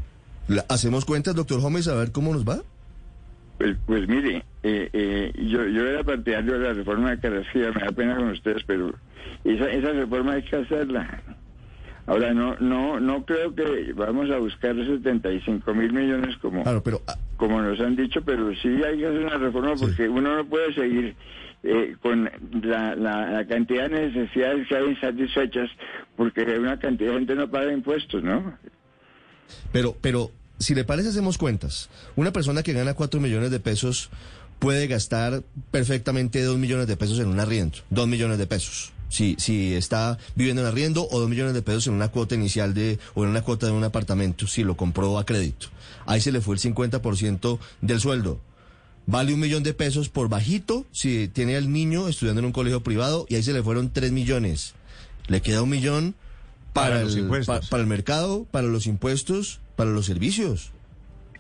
La- 0.49 0.65
¿Hacemos 0.71 1.05
cuentas, 1.05 1.35
doctor 1.35 1.61
Gómez, 1.61 1.87
a 1.89 1.95
ver 1.95 2.13
cómo 2.13 2.33
nos 2.33 2.45
va? 2.49 2.63
Pues, 3.59 3.77
pues 3.87 4.09
mire, 4.09 4.45
eh, 4.63 4.89
eh, 4.93 5.33
yo, 5.37 5.67
yo 5.67 5.87
era 5.87 6.05
partidario 6.05 6.59
de 6.59 6.69
la 6.69 6.73
reforma 6.75 7.11
de 7.11 7.19
Carrasquilla, 7.19 7.73
me 7.73 7.81
da 7.81 7.93
pena 7.93 8.17
con 8.17 8.31
ustedes, 8.31 8.63
pero 8.65 8.95
esa, 9.45 9.69
esa 9.71 9.93
reforma 9.93 10.35
hay 10.35 10.43
que 10.43 10.57
hacerla. 10.57 11.23
Ahora, 12.07 12.33
no 12.33 12.57
no 12.59 12.99
no 13.01 13.27
creo 13.27 13.55
que 13.55 13.93
vamos 13.93 14.31
a 14.31 14.39
buscar 14.39 14.75
75 14.75 15.75
mil 15.75 15.93
millones 15.93 16.39
como, 16.39 16.63
Claro, 16.63 16.83
pero 16.83 17.03
ah, 17.07 17.17
como 17.37 17.61
nos 17.61 17.79
han 17.81 17.97
dicho, 17.97 18.23
pero 18.23 18.51
sí 18.63 18.69
hay 18.83 18.99
que 18.99 19.07
hacer 19.07 19.25
una 19.25 19.37
reforma 19.37 19.75
porque 19.79 20.09
uno 20.09 20.37
no 20.37 20.47
puede 20.47 20.73
seguir 20.73 21.15
eh, 21.65 21.97
con 22.01 22.31
la, 22.63 22.95
la, 22.95 23.31
la 23.31 23.47
cantidad 23.47 23.91
de 23.91 24.09
necesidades 24.09 24.67
que 24.69 24.77
hay 24.77 24.89
insatisfechas 24.91 25.69
porque 26.17 26.45
una 26.59 26.79
cantidad 26.79 27.11
de 27.11 27.19
gente 27.19 27.35
no 27.35 27.51
paga 27.51 27.73
impuestos, 27.73 28.23
¿no? 28.23 28.57
Pero, 29.73 29.95
pero, 30.01 30.31
si 30.59 30.75
le 30.75 30.85
parece, 30.85 31.11
hacemos 31.11 31.39
cuentas. 31.39 31.89
Una 32.17 32.33
persona 32.33 32.63
que 32.63 32.73
gana 32.73 32.95
cuatro 32.95 33.21
millones 33.21 33.51
de 33.51 33.61
pesos 33.61 34.11
puede 34.59 34.87
gastar 34.87 35.43
perfectamente 35.71 36.43
dos 36.43 36.59
millones 36.59 36.87
de 36.87 36.97
pesos 36.97 37.19
en 37.21 37.29
un 37.29 37.41
arriendo. 37.41 37.79
Dos 37.91 38.09
millones 38.09 38.39
de 38.39 38.47
pesos. 38.47 38.93
Si, 39.09 39.37
si 39.39 39.75
está 39.75 40.19
viviendo 40.35 40.63
en 40.63 40.69
arriendo 40.69 41.09
o 41.11 41.21
dos 41.21 41.31
millones 41.31 41.55
de 41.55 41.63
pesos 41.63 41.87
en 41.87 41.95
una 41.95 42.09
cuota 42.09 42.35
inicial 42.35 42.75
de, 42.75 42.99
o 43.15 43.25
en 43.25 43.31
una 43.31 43.43
cuota 43.43 43.67
de 43.67 43.73
un 43.73 43.85
apartamento, 43.85 44.47
si 44.47 44.65
lo 44.65 44.77
compró 44.77 45.19
a 45.19 45.25
crédito. 45.25 45.69
Ahí 46.07 46.21
se 46.21 46.33
le 46.33 46.41
fue 46.41 46.57
el 46.57 46.61
50% 46.61 47.59
del 47.81 48.01
sueldo. 48.01 48.41
Vale 49.07 49.33
un 49.33 49.41
millón 49.41 49.63
de 49.63 49.73
pesos 49.73 50.11
por 50.11 50.29
bajito 50.29 50.85
si 50.93 51.29
tiene 51.29 51.57
al 51.57 51.73
niño 51.73 52.09
estudiando 52.09 52.41
en 52.41 52.47
un 52.47 52.53
colegio 52.53 52.83
privado 52.83 53.25
y 53.31 53.37
ahí 53.37 53.43
se 53.43 53.55
le 53.55 53.63
fueron 53.63 53.91
tres 53.91 54.13
millones. 54.13 54.75
Le 55.29 55.41
queda 55.41 55.63
un 55.63 55.71
millón 55.71 56.15
para, 56.75 57.01
el, 57.01 57.47
para 57.47 57.83
el 57.83 57.87
mercado, 57.87 58.47
para 58.51 58.67
los 58.67 58.87
impuestos, 58.87 59.61
para 59.79 59.91
los 59.91 60.07
servicios. 60.07 60.73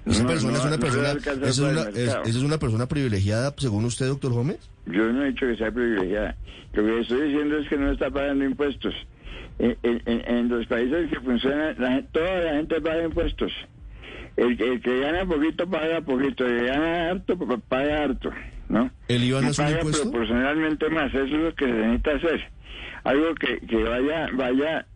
Esa 0.06 0.22
No, 0.22 0.28
persona 0.28 0.52
no, 0.52 0.58
es 0.58 0.64
una 0.64 0.76
no 0.76 0.80
persona, 0.80 1.10
esa 1.10 1.48
es 1.48 1.58
una, 1.58 1.82
es- 1.82 1.96
esa 1.98 2.22
es 2.24 2.36
una 2.36 2.56
persona 2.58 2.86
privilegiada, 2.86 3.52
según 3.58 3.84
usted, 3.84 4.06
doctor 4.06 4.32
Gómez. 4.32 4.70
Yo 4.86 5.12
no 5.12 5.24
he 5.24 5.28
dicho 5.32 5.46
que 5.46 5.56
sea 5.56 5.72
privilegiada. 5.72 6.36
Lo 6.72 6.84
que 6.84 7.00
estoy 7.00 7.20
diciendo 7.30 7.58
es 7.58 7.68
que 7.68 7.76
no 7.76 7.90
está 7.90 8.08
pagando 8.10 8.44
impuestos. 8.44 8.94
En, 9.58 9.76
en- 9.82 10.02
en- 10.06 10.48
los 10.48 10.66
países 10.68 11.10
que 11.10 11.18
funcionan, 11.20 11.74
la 11.78 12.00
toda 12.12 12.38
la 12.38 12.52
gente 12.54 12.80
paga 12.80 13.04
impuestos. 13.04 13.52
El, 14.36 14.56
que- 14.56 14.68
el 14.72 14.80
que 14.80 15.00
gana 15.00 15.26
poquito 15.26 15.68
paga 15.68 16.00
poquito, 16.00 16.46
el 16.46 16.60
que 16.60 16.66
gana 16.68 17.10
harto 17.10 17.36
pa- 17.36 17.58
paga 17.58 18.04
harto, 18.04 18.30
¿no? 18.68 18.88
¿El 19.08 19.24
IVA 19.24 19.40
no 19.42 19.48
es 19.48 19.56
paga 19.56 19.72
impuesto? 19.72 20.02
proporcionalmente 20.10 20.88
más, 20.90 21.12
eso 21.12 21.24
es 21.24 21.30
lo 21.32 21.54
que 21.56 21.64
se 21.66 21.72
necesita 21.72 22.12
hacer. 22.12 22.40
Algo 23.02 23.34
que, 23.34 23.58
que 23.66 23.82
vaya, 23.82 24.28
vaya, 24.34 24.86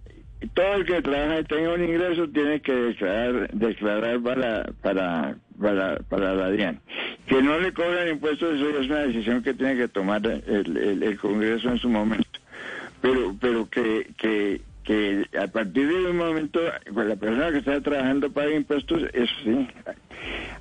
todo 0.49 0.75
el 0.75 0.85
que 0.85 1.03
trabaja 1.03 1.41
y 1.41 1.45
tenga 1.45 1.75
un 1.75 1.85
ingreso 1.85 2.29
tiene 2.29 2.61
que 2.61 2.73
declarar, 2.73 3.51
declarar 3.53 4.21
para, 4.21 4.65
para, 4.83 5.37
para, 5.61 5.97
para 6.09 6.35
la 6.35 6.51
DIAN. 6.51 6.81
Que 7.27 7.43
no 7.43 7.59
le 7.59 7.73
cobran 7.73 8.09
impuestos, 8.09 8.55
eso 8.57 8.71
ya 8.73 8.81
es 8.81 8.87
una 8.87 8.99
decisión 9.01 9.43
que 9.43 9.55
tiene 9.55 9.77
que 9.77 9.89
tomar 9.89 10.25
el, 10.27 10.77
el- 11.03 11.19
Congreso 11.19 11.69
en 11.71 11.79
su 11.79 11.89
momento. 11.89 12.27
Pero, 13.01 13.35
pero 13.41 13.69
que, 13.69 14.09
que, 14.17 14.61
que 14.85 15.25
a 15.41 15.47
partir 15.47 15.87
de 15.89 16.07
un 16.11 16.17
momento, 16.17 16.61
pues 16.93 17.07
la 17.07 17.17
persona 17.17 17.51
que 17.51 17.59
está 17.59 17.81
trabajando 17.81 18.31
paga 18.31 18.51
impuestos, 18.55 19.03
eso 19.13 19.33
sí, 19.45 19.69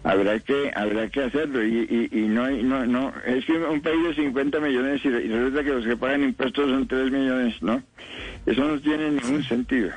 habrá 0.03 0.39
que 0.39 0.71
habrá 0.75 1.09
que 1.09 1.21
hacerlo 1.23 1.63
y, 1.63 2.09
y, 2.11 2.19
y 2.19 2.21
no 2.27 2.43
hay- 2.45 2.63
no 2.63 2.85
no 2.85 3.13
es 3.25 3.45
que 3.45 3.53
un 3.53 3.81
país 3.81 4.03
de 4.03 4.15
50 4.15 4.59
millones 4.59 5.01
y, 5.03 5.07
y 5.09 5.27
resulta 5.27 5.63
que 5.63 5.69
los 5.69 5.85
que 5.85 5.95
pagan 5.97 6.23
impuestos 6.23 6.69
son 6.69 6.87
3 6.87 7.11
millones 7.11 7.61
no 7.61 7.81
eso 8.45 8.63
no 8.65 8.79
tiene 8.79 9.11
ningún 9.11 9.43
sentido 9.43 9.91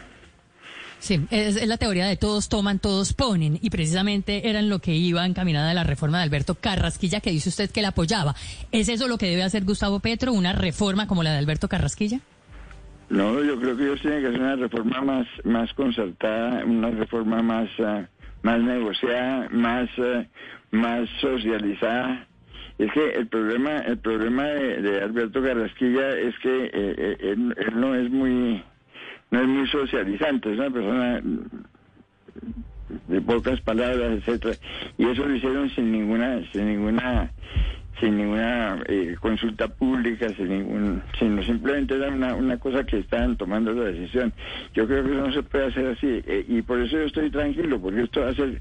Sí, 1.01 1.21
es, 1.31 1.57
es 1.57 1.69
la 1.69 1.77
teoría 1.77 2.07
de 2.07 2.17
todos 2.17 2.49
toman, 2.49 2.79
todos 2.79 3.13
ponen, 3.13 3.59
y 3.61 3.69
precisamente 3.69 4.49
era 4.49 4.61
en 4.61 4.71
lo 4.71 4.79
que 4.79 4.95
iba 4.95 5.27
encaminada 5.27 5.75
la 5.75 5.85
reforma 5.85 6.17
de 6.17 6.25
Alberto 6.25 6.55
Carrasquilla, 6.55 7.21
que 7.21 7.31
dice 7.31 7.51
usted 7.51 7.71
que 7.71 7.83
la 7.83 7.89
apoyaba. 7.89 8.35
¿Es 8.73 8.89
eso 8.89 9.07
lo 9.07 9.19
que 9.19 9.27
debe 9.27 9.43
hacer 9.43 9.65
Gustavo 9.65 10.01
Petro, 10.01 10.33
una 10.33 10.55
reforma 10.55 11.07
como 11.07 11.23
la 11.23 11.33
de 11.33 11.39
Alberto 11.41 11.69
Carrasquilla? 11.69 12.21
no 13.11 13.45
yo 13.45 13.61
creo 13.61 13.77
que 13.77 13.83
ellos 13.85 14.01
tienen 14.01 14.23
que 14.23 14.29
hacer 14.29 14.41
una 14.41 14.57
reforma 14.57 15.03
más 15.03 15.27
más 15.45 15.75
concertada 15.75 16.65
una 16.65 16.89
reforma 16.91 17.43
más 17.43 17.69
ah, 17.81 18.07
más 18.45 18.61
negociada 18.61 19.49
más 19.51 19.91
ah, 19.99 20.25
más 20.71 21.09
socializada. 21.21 22.29
Es 22.79 22.93
que 22.93 23.11
el 23.11 23.27
problema 23.27 23.79
el 23.79 23.99
problema 23.99 24.45
de, 24.45 24.83
de 24.83 25.03
Alberto 25.03 25.43
Carrasquilla 25.43 26.11
es 26.19 26.39
que 26.39 26.65
eh, 26.67 26.71
eh, 26.73 27.17
él, 27.21 27.55
él 27.57 27.81
no 27.81 27.95
es 27.97 28.09
muy 28.11 28.63
no 29.33 29.41
es 29.41 29.49
muy 29.49 29.67
socializante 29.69 30.53
es 30.53 30.59
una 30.59 30.71
persona 30.71 31.23
de 33.09 33.21
pocas 33.21 33.61
palabras, 33.61 34.19
etcétera, 34.19 34.57
y 34.99 35.07
eso 35.07 35.27
lo 35.27 35.35
hicieron 35.35 35.71
sin 35.71 35.91
ninguna, 35.93 36.41
sin 36.53 36.67
ninguna, 36.67 37.31
sin 38.01 38.17
ninguna 38.17 38.83
eh, 38.87 39.17
consulta 39.21 39.69
pública, 39.69 40.29
sin 40.31 40.49
ningún, 40.49 41.03
sino 41.19 41.43
simplemente 41.43 41.95
era 41.95 42.09
una, 42.09 42.35
una 42.35 42.59
cosa 42.59 42.85
que 42.85 42.99
estaban 42.99 43.37
tomando 43.37 43.73
la 43.73 43.85
decisión. 43.85 44.33
Yo 44.75 44.87
creo 44.87 45.05
que 45.05 45.13
eso 45.13 45.27
no 45.27 45.33
se 45.33 45.43
puede 45.43 45.67
hacer 45.67 45.87
así, 45.87 46.23
eh, 46.27 46.45
y 46.49 46.63
por 46.63 46.81
eso 46.81 46.97
yo 46.97 47.05
estoy 47.05 47.31
tranquilo, 47.31 47.81
porque 47.81 48.03
esto 48.03 48.23
va 48.23 48.31
a 48.31 48.35
ser, 48.35 48.61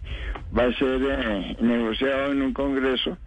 va 0.58 0.64
a 0.66 0.74
ser 0.74 1.02
eh, 1.02 1.58
negociado 1.62 2.32
en 2.32 2.42
un 2.42 2.54
congreso, 2.54 3.18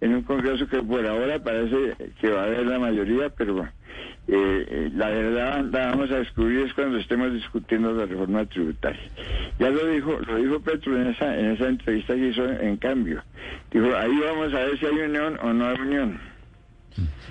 en 0.00 0.14
un 0.14 0.22
congreso 0.22 0.66
que 0.66 0.82
por 0.82 1.06
ahora 1.06 1.38
parece 1.38 1.94
que 2.20 2.30
va 2.30 2.42
a 2.42 2.46
haber 2.46 2.66
la 2.66 2.78
mayoría, 2.78 3.28
pero 3.28 3.68
eh, 4.32 4.90
la 4.94 5.08
verdad 5.08 5.64
la 5.72 5.86
vamos 5.90 6.10
a 6.10 6.16
descubrir 6.16 6.60
es 6.66 6.74
cuando 6.74 6.98
estemos 6.98 7.32
discutiendo 7.32 7.92
la 7.92 8.06
reforma 8.06 8.44
tributaria. 8.46 9.00
Ya 9.58 9.70
lo 9.70 9.86
dijo, 9.86 10.18
lo 10.20 10.36
dijo 10.36 10.60
Petro 10.60 11.00
en 11.00 11.08
esa, 11.08 11.36
en 11.38 11.50
esa 11.52 11.68
entrevista 11.68 12.14
que 12.14 12.28
hizo 12.28 12.44
en 12.44 12.76
cambio. 12.76 13.22
Dijo, 13.72 13.86
ahí 13.96 14.16
vamos 14.24 14.52
a 14.54 14.58
ver 14.58 14.78
si 14.78 14.86
hay 14.86 14.98
unión 14.98 15.38
o 15.42 15.52
no 15.52 15.68
hay 15.68 15.80
unión. 15.80 16.20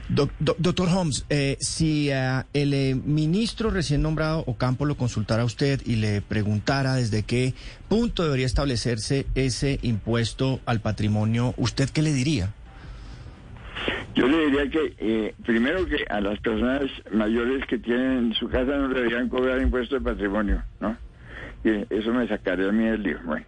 Doc- 0.08 0.32
doc- 0.40 0.58
doctor 0.58 0.88
Holmes, 0.90 1.26
eh, 1.30 1.58
si 1.60 2.10
ah, 2.12 2.46
el 2.54 2.74
eh, 2.74 2.96
ministro 2.96 3.70
recién 3.70 4.02
nombrado 4.02 4.44
Ocampo 4.48 4.86
lo 4.86 4.96
consultara 4.96 5.44
a 5.44 5.46
usted 5.46 5.82
y 5.86 5.98
le 5.98 6.22
preguntara 6.22 6.96
desde 6.96 7.24
qué 7.24 7.54
punto 7.88 8.24
debería 8.24 8.46
establecerse 8.48 9.28
ese 9.36 9.78
impuesto 9.84 10.62
al 10.66 10.80
patrimonio, 10.80 11.54
¿usted 11.58 11.90
qué 11.90 12.02
le 12.02 12.14
diría? 12.14 12.54
Yo 14.16 14.28
le 14.28 14.46
diría 14.48 14.70
que, 14.70 14.94
eh, 14.98 15.34
primero 15.46 15.86
que 15.86 16.06
a 16.10 16.20
las 16.22 16.40
personas 16.40 16.84
mayores 17.12 17.66
que 17.68 17.78
tienen 17.78 18.18
en 18.18 18.34
su 18.34 18.50
casa 18.50 18.76
no 18.78 18.90
deberían 18.90 19.30
cobrar 19.30 19.62
impuesto 19.62 19.96
de 19.96 20.02
patrimonio, 20.02 20.64
¿no? 20.80 20.98
Eso 21.64 22.14
me 22.14 22.28
sacaría 22.28 22.70
a 22.70 22.72
mí 22.72 22.86
del 22.86 23.04
lío. 23.04 23.20
Bueno, 23.24 23.46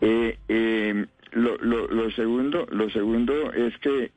eh, 0.00 0.38
eh, 0.48 1.06
lo, 1.32 1.56
lo, 1.58 1.86
lo 1.88 2.10
segundo, 2.12 2.66
lo 2.70 2.88
segundo 2.90 3.52
es 3.52 3.76
que, 3.78 4.10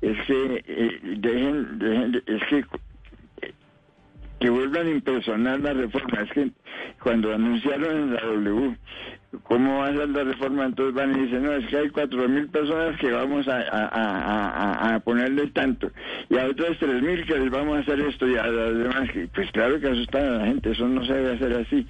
es 0.00 0.26
que 0.26 0.64
eh, 0.66 1.00
dejen, 1.18 1.78
dejen, 1.78 2.12
de- 2.12 2.22
es 2.26 2.42
que 2.48 2.64
que 4.40 4.50
vuelvan 4.50 4.86
a 4.86 4.90
impersonar 4.90 5.58
la 5.60 5.72
reforma. 5.72 6.22
Es 6.22 6.30
que 6.30 6.50
cuando 7.02 7.34
anunciaron 7.34 7.96
en 7.96 8.14
la 8.14 8.20
W 8.20 8.76
cómo 9.44 9.78
va 9.80 9.88
a 9.88 9.94
ser 9.94 10.08
la 10.08 10.24
reforma, 10.24 10.64
entonces 10.64 10.94
van 10.94 11.14
y 11.16 11.24
dicen, 11.26 11.42
no, 11.42 11.52
es 11.52 11.66
que 11.66 11.76
hay 11.76 11.88
cuatro 11.90 12.28
mil 12.28 12.48
personas 12.48 12.98
que 12.98 13.10
vamos 13.10 13.46
a, 13.48 13.56
a, 13.58 13.86
a, 13.86 14.48
a- 14.48 14.94
a 14.94 15.00
ponerle 15.00 15.48
tanto, 15.48 15.90
y 16.30 16.36
a 16.38 16.46
otras 16.46 16.78
tres 16.78 17.02
mil 17.02 17.24
que 17.26 17.38
les 17.38 17.50
vamos 17.50 17.76
a 17.76 17.80
hacer 17.80 18.00
esto, 18.00 18.26
y 18.26 18.36
a 18.36 18.46
las 18.46 18.76
demás, 18.78 19.10
que, 19.12 19.28
pues 19.28 19.50
claro 19.52 19.78
que 19.80 19.88
asustan 19.88 20.24
a 20.24 20.38
la 20.38 20.46
gente, 20.46 20.70
eso 20.70 20.88
no 20.88 21.04
se 21.04 21.12
debe 21.12 21.32
hacer 21.34 21.52
así. 21.54 21.86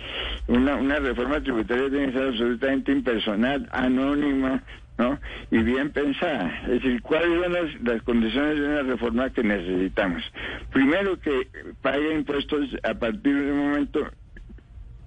Una, 0.49 0.77
una 0.77 0.99
reforma 0.99 1.41
tributaria 1.41 1.89
tiene 1.89 2.07
que 2.07 2.19
ser 2.19 2.29
absolutamente 2.29 2.93
impersonal, 2.93 3.69
anónima, 3.73 4.63
¿no? 4.99 5.21
Y 5.53 5.59
bien 5.59 5.91
pensada. 5.93 6.61
Es 6.65 6.83
decir, 6.83 7.01
¿cuáles 7.03 7.41
son 7.41 7.53
las, 7.53 7.83
las 7.83 8.03
condiciones 8.03 8.59
de 8.59 8.67
una 8.67 8.83
reforma 8.83 9.31
que 9.31 9.45
necesitamos? 9.45 10.25
Primero, 10.73 11.21
que 11.21 11.47
pague 11.83 12.15
impuestos 12.15 12.69
a 12.83 12.95
partir 12.95 13.33
de 13.33 13.53
un 13.53 13.59
momento 13.59 14.11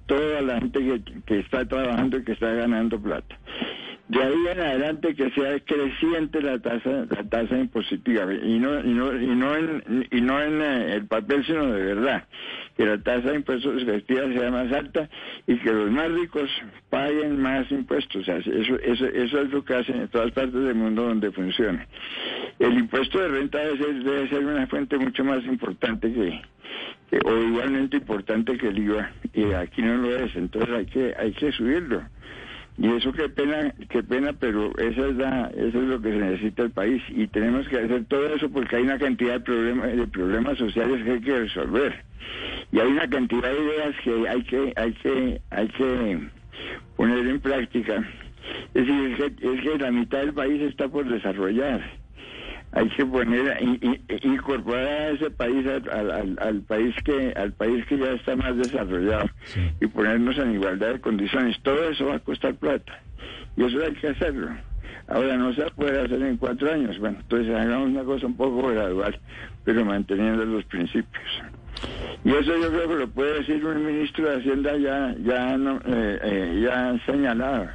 toda 0.06 0.42
la 0.42 0.60
gente 0.60 0.80
que, 0.80 1.22
que 1.26 1.40
está 1.40 1.66
trabajando 1.66 2.18
y 2.18 2.24
que 2.24 2.34
está 2.34 2.52
ganando 2.54 3.00
plata. 3.00 3.38
De 4.12 4.22
ahí 4.22 4.48
en 4.52 4.60
adelante 4.60 5.16
que 5.16 5.32
sea 5.32 5.58
creciente 5.62 6.42
la 6.42 6.60
tasa 6.60 7.06
la 7.10 7.24
tasa 7.30 7.58
impositiva 7.58 8.34
y 8.34 8.60
no 8.60 8.82
y 8.82 8.94
no 8.94 9.16
y 9.16 9.28
no 9.28 9.56
en 9.56 10.08
y 10.12 10.20
no 10.20 10.42
en 10.42 10.62
eh, 10.62 10.96
el 10.96 11.06
papel 11.06 11.46
sino 11.46 11.72
de 11.72 11.82
verdad 11.82 12.26
que 12.76 12.86
la 12.86 12.98
tasa 12.98 13.30
de 13.30 13.36
impuestos 13.36 13.82
efectiva 13.82 14.24
sea 14.34 14.52
más 14.52 14.70
alta 14.74 15.08
y 15.48 15.56
que 15.60 15.72
los 15.72 15.90
más 15.92 16.12
ricos 16.12 16.50
paguen 16.90 17.42
más 17.42 17.72
impuestos. 17.72 18.28
Eso, 18.28 18.76
eso, 18.80 19.06
eso 19.06 19.42
es 19.42 19.50
lo 19.50 19.64
que 19.64 19.76
hacen 19.76 20.02
en 20.02 20.08
todas 20.10 20.32
partes 20.32 20.62
del 20.62 20.76
mundo 20.76 21.04
donde 21.04 21.32
funciona. 21.32 21.88
El 22.60 22.74
impuesto 22.74 23.18
de 23.18 23.30
renta 23.30 23.60
debe 23.60 23.78
ser, 23.78 24.04
debe 24.04 24.30
ser 24.30 24.46
una 24.46 24.68
fuente 24.68 24.98
mucho 24.98 25.24
más 25.24 25.46
importante 25.46 26.12
que, 26.12 26.42
o 27.26 27.38
igualmente 27.38 27.98
importante 27.98 28.58
que 28.58 28.70
el 28.70 28.80
IVA 28.80 29.12
y 29.34 29.52
aquí 29.54 29.82
no 29.82 29.98
lo 29.98 30.16
es. 30.16 30.36
Entonces 30.36 30.70
hay 30.70 30.86
que 30.86 31.14
hay 31.18 31.32
que 31.34 31.52
subirlo. 31.52 32.02
Y 32.78 32.88
eso 32.88 33.12
qué 33.12 33.30
pena, 33.30 33.74
qué 33.90 34.02
pena, 34.02 34.34
pero 34.34 34.72
esa 34.78 35.08
es 35.08 35.16
la, 35.16 35.52
eso 35.56 35.82
es 35.82 35.88
lo 35.88 36.02
que 36.02 36.10
se 36.10 36.18
necesita 36.18 36.64
el 36.64 36.72
país 36.72 37.04
y 37.10 37.28
tenemos 37.28 37.68
que 37.68 37.78
hacer 37.78 38.06
todo 38.06 38.34
eso 38.34 38.50
porque 38.50 38.78
hay 38.78 38.84
una 38.84 38.98
cantidad 38.98 39.34
de 39.34 39.40
problemas, 39.42 39.96
de 39.96 40.08
problemas 40.08 40.58
sociales 40.58 41.04
que 41.04 41.12
hay 41.12 41.22
que 41.22 41.40
resolver 41.40 42.04
y 42.72 42.80
hay 42.80 42.88
una 42.88 43.08
cantidad 43.10 43.52
de 43.52 43.64
ideas 43.64 43.96
que 44.04 44.30
hay 44.30 44.44
que, 44.44 44.74
hay 44.76 44.94
que, 44.94 45.42
hay 45.50 45.68
que 45.68 46.20
poner 46.96 47.28
en 47.28 47.40
práctica. 47.40 48.04
Es 48.74 48.88
decir, 48.88 49.12
es 49.12 49.18
que, 49.18 49.54
es 49.54 49.62
que 49.62 49.78
la 49.78 49.92
mitad 49.92 50.20
del 50.20 50.34
país 50.34 50.62
está 50.62 50.88
por 50.88 51.06
desarrollar. 51.08 52.01
Hay 52.74 52.88
que 52.90 53.06
poner, 53.06 53.58
i- 53.62 54.02
incorporar 54.24 54.86
a 54.88 55.10
ese 55.10 55.30
país 55.30 55.66
al, 55.68 55.90
al- 55.92 56.12
al- 56.12 56.38
al 56.40 56.62
país 56.62 56.96
que, 57.04 57.34
al 57.36 57.52
país 57.54 57.86
que 57.86 57.98
ya 57.98 58.12
está 58.14 58.36
más 58.38 58.56
desarrollado 58.56 59.26
y 59.82 59.88
ponernos 59.88 60.38
en 60.38 60.54
igualdad 60.54 60.94
de 60.94 61.02
condiciones. 61.02 61.58
Todo 61.64 61.90
eso 61.90 62.06
va 62.06 62.16
a 62.16 62.20
costar 62.20 62.56
plata 62.56 62.94
y 63.58 63.66
eso 63.66 63.78
hay 63.84 63.94
que 63.94 64.08
hacerlo. 64.08 64.50
Ahora 65.08 65.36
no 65.36 65.54
se 65.54 65.64
puede 65.72 66.00
hacer 66.00 66.22
en 66.22 66.38
cuatro 66.38 66.72
años. 66.72 66.98
Bueno, 67.00 67.18
entonces 67.20 67.54
hagamos 67.54 67.90
una 67.90 68.04
cosa 68.06 68.26
un 68.28 68.38
poco 68.38 68.70
gradual, 68.70 69.20
pero 69.66 69.84
manteniendo 69.84 70.46
los 70.46 70.64
principios. 70.66 71.24
Y 72.24 72.30
eso 72.30 72.56
yo 72.58 72.70
creo 72.70 72.88
que 72.88 72.96
lo 72.96 73.08
puede 73.10 73.40
decir 73.40 73.66
un 73.66 73.86
ministro 73.86 74.30
de 74.30 74.38
Hacienda 74.38 74.78
ya, 74.78 75.14
ya, 75.24 75.58
no, 75.58 75.78
eh, 75.86 76.20
eh, 76.24 76.62
ya 76.64 76.98
señalado, 77.06 77.68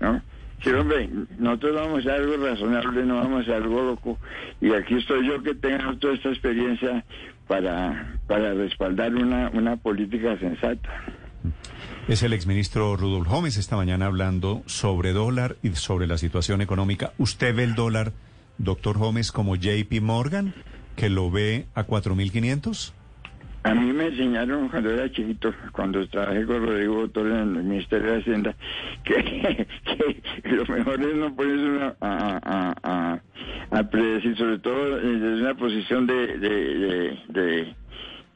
¿no? 0.00 0.22
Sí, 0.62 0.70
hombre, 0.70 1.08
nosotros 1.38 1.74
vamos 1.74 2.06
a 2.06 2.14
algo 2.14 2.36
razonable, 2.36 3.04
no 3.04 3.16
vamos 3.16 3.48
a 3.48 3.56
algo 3.56 3.82
loco. 3.82 4.18
Y 4.60 4.72
aquí 4.74 4.94
estoy 4.94 5.26
yo 5.26 5.42
que 5.42 5.54
tengo 5.54 5.96
toda 5.96 6.14
esta 6.14 6.28
experiencia 6.28 7.04
para, 7.48 8.18
para 8.26 8.52
respaldar 8.52 9.14
una, 9.14 9.48
una 9.50 9.76
política 9.76 10.38
sensata. 10.38 10.88
Es 12.08 12.22
el 12.22 12.32
exministro 12.32 12.96
Rudolf 12.96 13.28
Gómez 13.28 13.56
esta 13.56 13.76
mañana 13.76 14.06
hablando 14.06 14.62
sobre 14.66 15.12
dólar 15.12 15.56
y 15.62 15.70
sobre 15.70 16.06
la 16.06 16.18
situación 16.18 16.60
económica. 16.60 17.12
¿Usted 17.18 17.54
ve 17.54 17.64
el 17.64 17.74
dólar, 17.74 18.12
doctor 18.58 18.98
Gómez, 18.98 19.32
como 19.32 19.56
JP 19.56 20.00
Morgan, 20.02 20.52
que 20.96 21.08
lo 21.08 21.30
ve 21.30 21.66
a 21.74 21.86
4.500? 21.86 22.92
A 23.62 23.74
mí 23.74 23.92
me 23.92 24.06
enseñaron 24.06 24.68
cuando 24.70 24.90
era 24.90 25.10
chiquito, 25.12 25.52
cuando 25.72 26.06
trabajé 26.08 26.46
con 26.46 26.64
Rodrigo 26.66 26.94
Botón 26.94 27.26
en 27.30 27.56
el 27.56 27.62
Ministerio 27.64 28.12
de 28.12 28.18
Hacienda, 28.20 28.56
que, 29.04 29.66
que 30.42 30.50
lo 30.50 30.64
mejor 30.64 31.00
es 31.02 31.14
no 31.16 31.34
ponerse 31.36 31.64
una- 31.64 31.94
a, 32.00 32.40
a- 32.42 32.74
a- 32.82 33.20
a 33.78 33.90
predecir, 33.90 34.36
sobre 34.36 34.58
todo 34.60 34.96
desde 34.96 35.42
una 35.42 35.54
posición 35.54 36.06
de, 36.06 36.38
de, 36.38 37.18
de, 37.28 37.74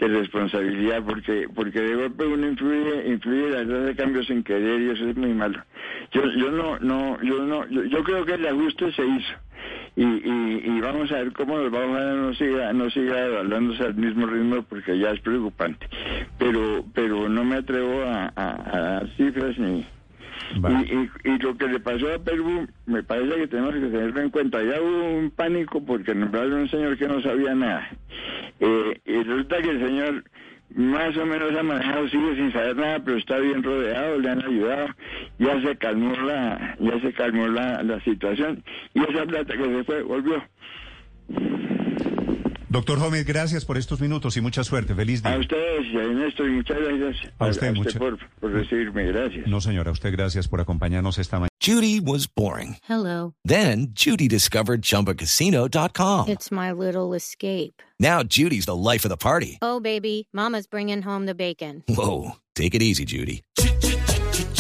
responsabilidad, 0.09 1.03
porque 1.07 1.49
porque 1.55 1.81
de 1.81 1.95
golpe 1.95 2.27
uno 2.27 2.47
influye 2.47 3.09
influye 3.09 3.49
la 3.49 3.63
tasa 3.65 3.79
de 3.79 3.97
cambio 3.97 4.23
sin 4.25 4.43
querer 4.43 4.81
y 4.83 4.91
eso 4.91 5.09
es 5.09 5.17
muy 5.17 5.33
malo. 5.33 5.59
Yo 6.13 6.23
yo 6.37 6.51
no 6.51 6.79
no 6.81 7.19
yo 7.23 7.43
no 7.47 7.67
yo, 7.69 7.85
yo 7.85 8.05
creo 8.05 8.27
que 8.27 8.35
el 8.35 8.47
ajuste 8.47 8.93
se 8.93 9.07
hizo 9.07 9.33
y, 9.97 10.03
y, 10.05 10.63
y 10.65 10.81
vamos 10.81 11.11
a 11.13 11.17
ver 11.17 11.33
cómo 11.33 11.57
nos 11.59 11.71
vamos 11.71 12.01
a 12.01 12.13
no 12.15 12.35
siga 12.35 12.73
no 12.73 12.91
siga 12.91 13.27
evaluándose 13.27 13.83
al 13.85 13.95
mismo 13.95 14.27
ritmo 14.27 14.63
porque 14.69 14.99
ya 14.99 15.11
es 15.13 15.21
preocupante 15.21 15.87
pero 16.39 16.85
pero 16.95 17.29
no 17.29 17.45
me 17.45 17.57
atrevo 17.57 18.03
a, 18.03 18.33
a- 18.35 18.77
a 18.77 18.81
dar 18.81 19.09
cifras 19.17 19.59
ni 19.59 19.87
Vale. 20.57 20.87
Y, 21.25 21.29
y, 21.29 21.33
y 21.35 21.39
lo 21.39 21.57
que 21.57 21.67
le 21.69 21.81
pasó 21.81 22.13
a 22.13 22.19
Perú, 22.19 22.67
me 22.87 23.03
parece 23.03 23.35
que 23.37 23.47
tenemos 23.49 23.73
que 23.75 23.81
tenerlo 23.81 24.21
en 24.21 24.31
cuenta. 24.31 24.63
Ya 24.63 24.81
hubo 24.81 25.19
un 25.19 25.31
pánico 25.31 25.83
porque 25.85 26.15
nombraron 26.15 26.53
a 26.53 26.57
un 26.63 26.69
señor 26.69 26.99
que 26.99 27.09
no 27.09 27.21
sabía 27.23 27.55
nada. 27.55 27.89
Eh, 28.61 29.01
y 29.07 29.23
resulta 29.23 29.63
que 29.63 29.71
el 29.71 29.81
señor 29.87 30.25
más 30.75 31.17
o 31.17 31.25
menos 31.25 31.55
ha 31.57 31.63
manejado, 31.63 32.09
sigue 32.09 32.35
sin 32.37 32.53
saber 32.53 32.77
nada, 32.77 32.99
pero 33.05 33.17
está 33.17 33.39
bien 33.39 33.63
rodeado, 33.63 34.19
le 34.19 34.31
han 34.31 34.45
ayudado, 34.45 34.89
ya 35.39 35.61
se 35.63 35.77
calmó 35.77 36.15
la, 36.17 36.77
ya 36.81 37.01
se 37.01 37.13
calmó 37.13 37.47
la, 37.47 37.83
la 37.83 38.01
situación 38.01 38.63
y 38.93 39.01
esa 39.01 39.25
plata 39.25 39.57
que 39.57 39.65
se 39.65 39.85
fue 39.85 40.03
volvió. 40.03 40.43
Doctor 42.75 42.99
Gómez, 42.99 43.25
gracias 43.25 43.65
por 43.65 43.79
estos 43.79 44.01
minutos 44.01 44.37
y 44.37 44.41
mucha 44.41 44.65
suerte. 44.65 44.97
Feliz 44.97 45.23
día. 45.23 45.35
A 45.35 45.39
ustedes 45.39 45.87
y 45.93 45.97
a 45.97 46.03
Ernesto 46.03 46.45
y 46.45 46.51
muchas 46.51 46.77
gracias 46.77 47.33
A 47.39 47.47
usted, 47.47 47.73
mucha- 47.73 47.99
por, 48.01 48.19
por 48.41 48.51
recibirme, 48.51 49.05
gracias. 49.05 49.47
No, 49.47 49.61
señora, 49.61 49.91
a 49.91 49.93
usted 49.93 50.11
gracias 50.11 50.49
por 50.49 50.61
acompañarnos 50.61 51.19
esta 51.19 51.37
mañana. 51.37 51.51
Judy 51.65 52.01
was 52.01 52.27
boring. 52.27 52.77
Hello. 52.89 53.35
Then 53.47 53.95
Judy 53.95 54.27
discovered 54.27 54.83
ChumbaCasino.com. 54.83 56.29
It's 56.29 56.51
my 56.51 56.73
little 56.73 57.15
escape. 57.15 57.81
Now 58.01 58.25
Judy's 58.25 58.67
the 58.67 58.75
life 58.77 59.05
of 59.07 59.11
the 59.11 59.17
party. 59.17 59.59
Oh, 59.63 59.79
baby, 59.79 60.27
Mama's 60.33 60.67
bringing 60.67 61.03
home 61.03 61.27
the 61.27 61.35
bacon. 61.37 61.85
Whoa, 61.89 62.33
take 62.57 62.75
it 62.75 62.83
easy, 62.83 63.05
Judy. 63.05 63.43